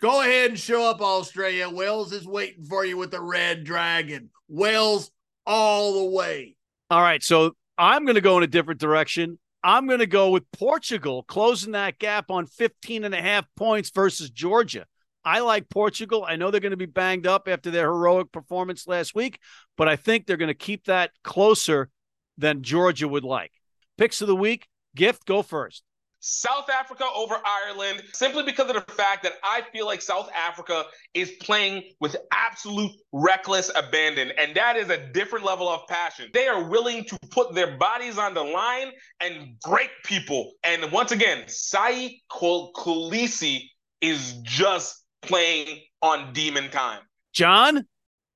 Go 0.00 0.20
ahead 0.20 0.50
and 0.50 0.58
show 0.58 0.88
up, 0.88 1.00
Australia. 1.00 1.68
Wales 1.68 2.12
is 2.12 2.28
waiting 2.28 2.64
for 2.64 2.84
you 2.84 2.96
with 2.96 3.10
the 3.10 3.20
red 3.20 3.64
dragon. 3.64 4.30
Wales 4.46 5.10
all 5.44 6.04
the 6.04 6.16
way. 6.16 6.54
All 6.90 7.02
right, 7.02 7.24
so 7.24 7.56
I'm 7.76 8.04
going 8.04 8.14
to 8.14 8.20
go 8.20 8.36
in 8.36 8.44
a 8.44 8.48
different 8.48 8.78
direction. 8.78 9.40
I'm 9.62 9.86
going 9.86 9.98
to 9.98 10.06
go 10.06 10.30
with 10.30 10.50
Portugal 10.52 11.24
closing 11.24 11.72
that 11.72 11.98
gap 11.98 12.30
on 12.30 12.46
15 12.46 13.04
and 13.04 13.14
a 13.14 13.20
half 13.20 13.46
points 13.56 13.90
versus 13.90 14.30
Georgia. 14.30 14.86
I 15.24 15.40
like 15.40 15.68
Portugal. 15.68 16.24
I 16.26 16.36
know 16.36 16.50
they're 16.50 16.60
going 16.60 16.70
to 16.70 16.76
be 16.76 16.86
banged 16.86 17.26
up 17.26 17.48
after 17.48 17.70
their 17.70 17.86
heroic 17.86 18.30
performance 18.32 18.86
last 18.86 19.14
week, 19.14 19.40
but 19.76 19.88
I 19.88 19.96
think 19.96 20.26
they're 20.26 20.36
going 20.36 20.48
to 20.48 20.54
keep 20.54 20.84
that 20.86 21.10
closer 21.24 21.90
than 22.38 22.62
Georgia 22.62 23.08
would 23.08 23.24
like. 23.24 23.52
Picks 23.98 24.22
of 24.22 24.28
the 24.28 24.36
week, 24.36 24.68
gift, 24.94 25.26
go 25.26 25.42
first. 25.42 25.82
South 26.20 26.68
Africa 26.70 27.04
over 27.14 27.36
Ireland 27.44 28.02
simply 28.12 28.42
because 28.42 28.68
of 28.68 28.74
the 28.74 28.92
fact 28.92 29.22
that 29.22 29.34
I 29.42 29.62
feel 29.72 29.86
like 29.86 30.02
South 30.02 30.28
Africa 30.34 30.84
is 31.14 31.32
playing 31.40 31.84
with 32.00 32.16
absolute 32.32 32.92
reckless 33.12 33.70
abandon. 33.74 34.32
And 34.38 34.54
that 34.56 34.76
is 34.76 34.90
a 34.90 34.98
different 35.12 35.44
level 35.44 35.68
of 35.68 35.86
passion. 35.88 36.30
They 36.32 36.48
are 36.48 36.68
willing 36.68 37.04
to 37.04 37.18
put 37.30 37.54
their 37.54 37.76
bodies 37.76 38.18
on 38.18 38.34
the 38.34 38.42
line 38.42 38.92
and 39.20 39.58
break 39.64 39.90
people. 40.04 40.52
And 40.64 40.90
once 40.90 41.12
again, 41.12 41.44
Siya 41.46 42.18
Kolisi 42.30 43.64
is 44.00 44.34
just 44.42 45.04
playing 45.22 45.80
on 46.02 46.32
demon 46.32 46.70
time. 46.70 47.00
John? 47.32 47.86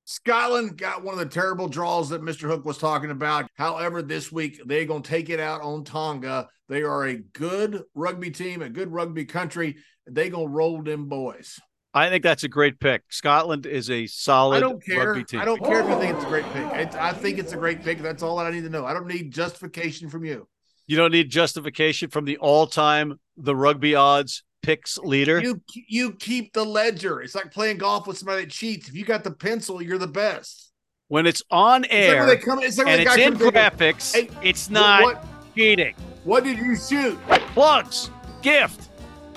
Scotland 0.05 0.77
got 0.77 1.03
one 1.03 1.13
of 1.13 1.19
the 1.19 1.25
terrible 1.25 1.67
draws 1.67 2.09
that 2.09 2.21
Mr. 2.21 2.41
Hook 2.41 2.65
was 2.65 2.77
talking 2.77 3.11
about. 3.11 3.49
However, 3.55 4.01
this 4.01 4.31
week 4.31 4.61
they're 4.65 4.85
going 4.85 5.01
to 5.01 5.09
take 5.09 5.29
it 5.29 5.39
out 5.39 5.61
on 5.61 5.83
Tonga. 5.83 6.49
They 6.67 6.83
are 6.83 7.05
a 7.05 7.15
good 7.15 7.83
rugby 7.95 8.31
team, 8.31 8.61
a 8.61 8.69
good 8.69 8.91
rugby 8.91 9.25
country. 9.25 9.77
They're 10.05 10.29
going 10.29 10.47
to 10.47 10.53
roll 10.53 10.81
them 10.81 11.07
boys. 11.07 11.59
I 11.93 12.09
think 12.09 12.23
that's 12.23 12.43
a 12.43 12.49
great 12.49 12.79
pick. 12.79 13.03
Scotland 13.09 13.65
is 13.65 13.89
a 13.89 14.07
solid 14.07 14.57
I 14.57 14.59
don't 14.59 14.83
care. 14.83 15.09
rugby 15.09 15.23
team. 15.23 15.39
I 15.39 15.45
don't 15.45 15.63
care 15.63 15.81
if 15.81 15.87
you 15.87 15.99
think 15.99 16.15
it's 16.15 16.25
a 16.25 16.27
great 16.27 16.45
pick. 16.51 16.65
It's, 16.73 16.95
I 16.95 17.13
think 17.13 17.37
it's 17.37 17.53
a 17.53 17.57
great 17.57 17.83
pick. 17.83 17.99
That's 17.99 18.23
all 18.23 18.37
that 18.37 18.47
I 18.47 18.51
need 18.51 18.63
to 18.63 18.69
know. 18.69 18.85
I 18.85 18.93
don't 18.93 19.07
need 19.07 19.31
justification 19.31 20.09
from 20.09 20.25
you. 20.25 20.47
You 20.87 20.97
don't 20.97 21.11
need 21.11 21.29
justification 21.29 22.09
from 22.09 22.25
the 22.25 22.37
all-time 22.37 23.19
the 23.37 23.55
rugby 23.55 23.95
odds 23.95 24.43
picks 24.63 24.97
leader. 24.97 25.39
You 25.41 25.61
you 25.87 26.13
keep 26.13 26.53
the 26.53 26.63
ledger. 26.65 27.21
It's 27.21 27.35
like 27.35 27.51
playing 27.51 27.77
golf 27.77 28.07
with 28.07 28.17
somebody 28.17 28.45
that 28.45 28.51
cheats. 28.51 28.87
If 28.87 28.95
you 28.95 29.05
got 29.05 29.23
the 29.23 29.31
pencil, 29.31 29.81
you're 29.81 29.97
the 29.99 30.07
best. 30.07 30.71
when 31.09 31.27
it's 31.27 31.43
on 31.51 31.83
It's 31.83 31.91
like 31.93 31.99
air 31.99 32.25
they 32.25 32.37
come- 32.37 32.59
it's 32.63 32.77
like 32.79 32.87
and 32.87 33.01
it's 33.01 33.17
in- 33.17 33.33
graphics, 33.35 34.13
Hey, 34.15 34.29
it's 34.41 34.69
not 34.71 35.03
what- 35.03 35.23
cheating. 35.55 35.93
What 36.23 36.43
did 36.45 36.57
you 36.57 36.75
shoot? 36.75 37.19
Plugs, 37.53 38.09
gift. 38.41 38.89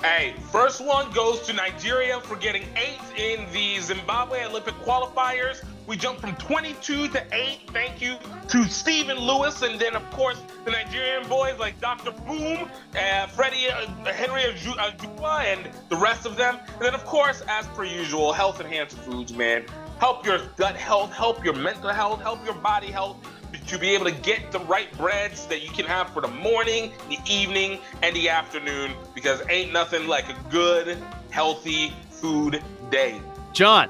Hey, 0.03 0.35
first 0.51 0.79
one 0.79 1.11
goes 1.11 1.41
to 1.47 1.53
Nigeria 1.53 2.19
for 2.19 2.35
getting 2.35 2.61
eighth 2.75 3.17
in 3.17 3.51
the 3.51 3.79
Zimbabwe 3.79 4.45
Olympic 4.45 4.75
qualifiers. 4.75 5.63
We 5.87 5.97
jumped 5.97 6.21
from 6.21 6.35
22 6.35 7.07
to 7.07 7.25
8. 7.31 7.61
Thank 7.73 7.99
you 7.99 8.17
to 8.49 8.63
Stephen 8.65 9.17
Lewis. 9.17 9.63
And 9.63 9.79
then, 9.79 9.95
of 9.95 10.07
course, 10.11 10.39
the 10.65 10.71
Nigerian 10.71 11.27
boys 11.27 11.57
like 11.57 11.81
Dr. 11.81 12.11
Boom, 12.11 12.69
uh, 12.95 13.25
Freddie, 13.27 13.69
uh, 13.71 13.87
Henry 14.13 14.43
Ajua, 14.43 15.45
and 15.45 15.67
the 15.89 15.95
rest 15.95 16.27
of 16.27 16.37
them. 16.37 16.59
And 16.73 16.81
then, 16.81 16.93
of 16.93 17.03
course, 17.05 17.41
as 17.47 17.65
per 17.67 17.83
usual, 17.83 18.33
health 18.33 18.61
enhancing 18.61 18.99
foods, 18.99 19.33
man. 19.33 19.65
Help 19.99 20.27
your 20.27 20.41
gut 20.57 20.75
health, 20.75 21.11
help 21.11 21.43
your 21.43 21.55
mental 21.55 21.89
health, 21.89 22.21
help 22.21 22.45
your 22.45 22.53
body 22.53 22.91
health 22.91 23.17
to 23.67 23.77
be 23.77 23.89
able 23.89 24.05
to 24.05 24.11
get 24.11 24.51
the 24.51 24.59
right 24.61 24.91
breads 24.97 25.45
that 25.47 25.61
you 25.61 25.69
can 25.69 25.85
have 25.85 26.09
for 26.09 26.21
the 26.21 26.27
morning, 26.27 26.91
the 27.09 27.17
evening, 27.25 27.79
and 28.01 28.15
the 28.15 28.29
afternoon 28.29 28.93
because 29.13 29.41
ain't 29.49 29.73
nothing 29.73 30.07
like 30.07 30.29
a 30.29 30.35
good, 30.49 30.97
healthy 31.29 31.93
food 32.09 32.61
day. 32.89 33.21
John. 33.53 33.89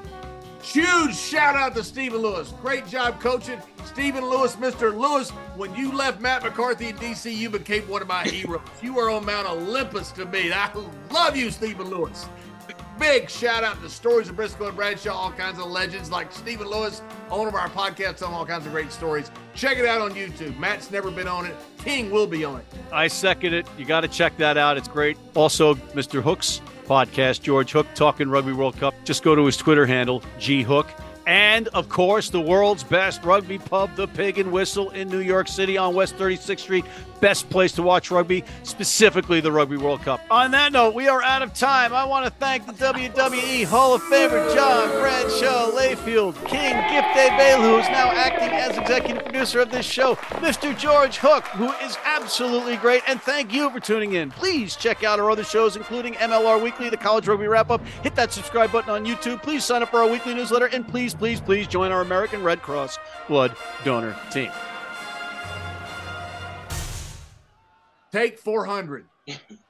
Huge 0.62 1.16
shout 1.16 1.56
out 1.56 1.74
to 1.76 1.84
Stephen 1.84 2.20
Lewis. 2.20 2.52
Great 2.60 2.86
job 2.86 3.20
coaching. 3.20 3.60
Stephen 3.84 4.24
Lewis, 4.28 4.56
Mr. 4.56 4.94
Lewis, 4.94 5.30
when 5.56 5.74
you 5.74 5.92
left 5.92 6.20
Matt 6.20 6.42
McCarthy 6.42 6.88
in 6.88 6.96
DC, 6.96 7.34
you 7.34 7.48
became 7.48 7.88
one 7.88 8.02
of 8.02 8.08
my 8.08 8.24
heroes. 8.24 8.60
You 8.82 8.98
are 8.98 9.08
on 9.08 9.24
Mount 9.24 9.48
Olympus 9.48 10.12
to 10.12 10.26
me. 10.26 10.52
I 10.52 10.70
love 11.10 11.36
you, 11.36 11.50
Stephen 11.50 11.88
Lewis. 11.88 12.28
Big 12.98 13.30
shout 13.30 13.62
out 13.62 13.80
to 13.82 13.88
Stories 13.88 14.28
of 14.28 14.36
Brisco 14.36 14.66
and 14.68 14.76
Bradshaw, 14.76 15.12
all 15.12 15.30
kinds 15.30 15.58
of 15.58 15.66
legends 15.66 16.10
like 16.10 16.32
Stephen 16.32 16.66
Lewis, 16.66 17.00
owner 17.30 17.48
of 17.48 17.54
our 17.54 17.68
podcast, 17.68 18.16
telling 18.16 18.34
all 18.34 18.44
kinds 18.44 18.66
of 18.66 18.72
great 18.72 18.90
stories. 18.90 19.30
Check 19.54 19.78
it 19.78 19.86
out 19.86 20.00
on 20.00 20.12
YouTube. 20.12 20.58
Matt's 20.58 20.90
never 20.90 21.10
been 21.10 21.28
on 21.28 21.46
it. 21.46 21.54
King 21.78 22.10
will 22.10 22.26
be 22.26 22.44
on 22.44 22.58
it. 22.58 22.66
I 22.92 23.06
second 23.06 23.54
it. 23.54 23.66
You 23.78 23.84
got 23.84 24.00
to 24.00 24.08
check 24.08 24.36
that 24.38 24.56
out. 24.56 24.76
It's 24.76 24.88
great. 24.88 25.16
Also, 25.36 25.74
Mr. 25.74 26.20
Hook's 26.20 26.60
podcast, 26.86 27.42
George 27.42 27.70
Hook, 27.70 27.86
Talking 27.94 28.28
Rugby 28.30 28.52
World 28.52 28.76
Cup. 28.76 28.94
Just 29.04 29.22
go 29.22 29.34
to 29.34 29.46
his 29.46 29.56
Twitter 29.56 29.86
handle, 29.86 30.22
G 30.38 30.62
Hook. 30.62 30.88
And 31.26 31.68
of 31.68 31.90
course, 31.90 32.30
the 32.30 32.40
world's 32.40 32.82
best 32.82 33.22
rugby 33.22 33.58
pub, 33.58 33.94
the 33.96 34.08
Pig 34.08 34.38
and 34.38 34.50
Whistle 34.50 34.88
in 34.90 35.08
New 35.08 35.18
York 35.18 35.46
City 35.46 35.76
on 35.76 35.94
West 35.94 36.16
36th 36.16 36.60
Street. 36.60 36.86
Best 37.20 37.50
place 37.50 37.72
to 37.72 37.82
watch 37.82 38.10
rugby, 38.10 38.44
specifically 38.62 39.40
the 39.40 39.50
Rugby 39.50 39.76
World 39.76 40.02
Cup. 40.02 40.20
On 40.30 40.50
that 40.52 40.72
note, 40.72 40.94
we 40.94 41.08
are 41.08 41.22
out 41.22 41.42
of 41.42 41.52
time. 41.52 41.92
I 41.92 42.04
want 42.04 42.24
to 42.26 42.30
thank 42.30 42.66
the 42.66 42.72
WWE 42.72 43.64
Hall 43.64 43.94
of 43.94 44.02
Famer 44.02 44.54
John 44.54 44.88
Bradshaw 44.90 45.70
Layfield, 45.72 46.34
King 46.46 46.74
Gift 46.90 47.08
Egbelu, 47.08 47.60
who 47.60 47.78
is 47.78 47.88
now 47.88 48.10
acting 48.10 48.50
as 48.50 48.78
executive 48.78 49.24
producer 49.24 49.60
of 49.60 49.70
this 49.70 49.86
show, 49.86 50.14
Mr. 50.40 50.76
George 50.78 51.16
Hook, 51.16 51.44
who 51.48 51.72
is 51.84 51.96
absolutely 52.04 52.76
great. 52.76 53.02
And 53.08 53.20
thank 53.20 53.52
you 53.52 53.68
for 53.70 53.80
tuning 53.80 54.12
in. 54.12 54.30
Please 54.30 54.76
check 54.76 55.02
out 55.02 55.18
our 55.18 55.30
other 55.30 55.44
shows, 55.44 55.76
including 55.76 56.14
MLR 56.14 56.62
Weekly, 56.62 56.88
the 56.88 56.96
College 56.96 57.26
Rugby 57.26 57.48
Wrap 57.48 57.70
Up. 57.70 57.84
Hit 58.02 58.14
that 58.14 58.32
subscribe 58.32 58.70
button 58.70 58.90
on 58.90 59.04
YouTube. 59.04 59.42
Please 59.42 59.64
sign 59.64 59.82
up 59.82 59.90
for 59.90 59.98
our 59.98 60.08
weekly 60.08 60.34
newsletter. 60.34 60.66
And 60.66 60.86
please, 60.86 61.14
please, 61.14 61.40
please 61.40 61.66
join 61.66 61.90
our 61.90 62.00
American 62.00 62.42
Red 62.42 62.62
Cross 62.62 62.98
Blood 63.26 63.56
Donor 63.84 64.16
Team. 64.30 64.50
Take 68.12 68.38
400. 68.38 69.06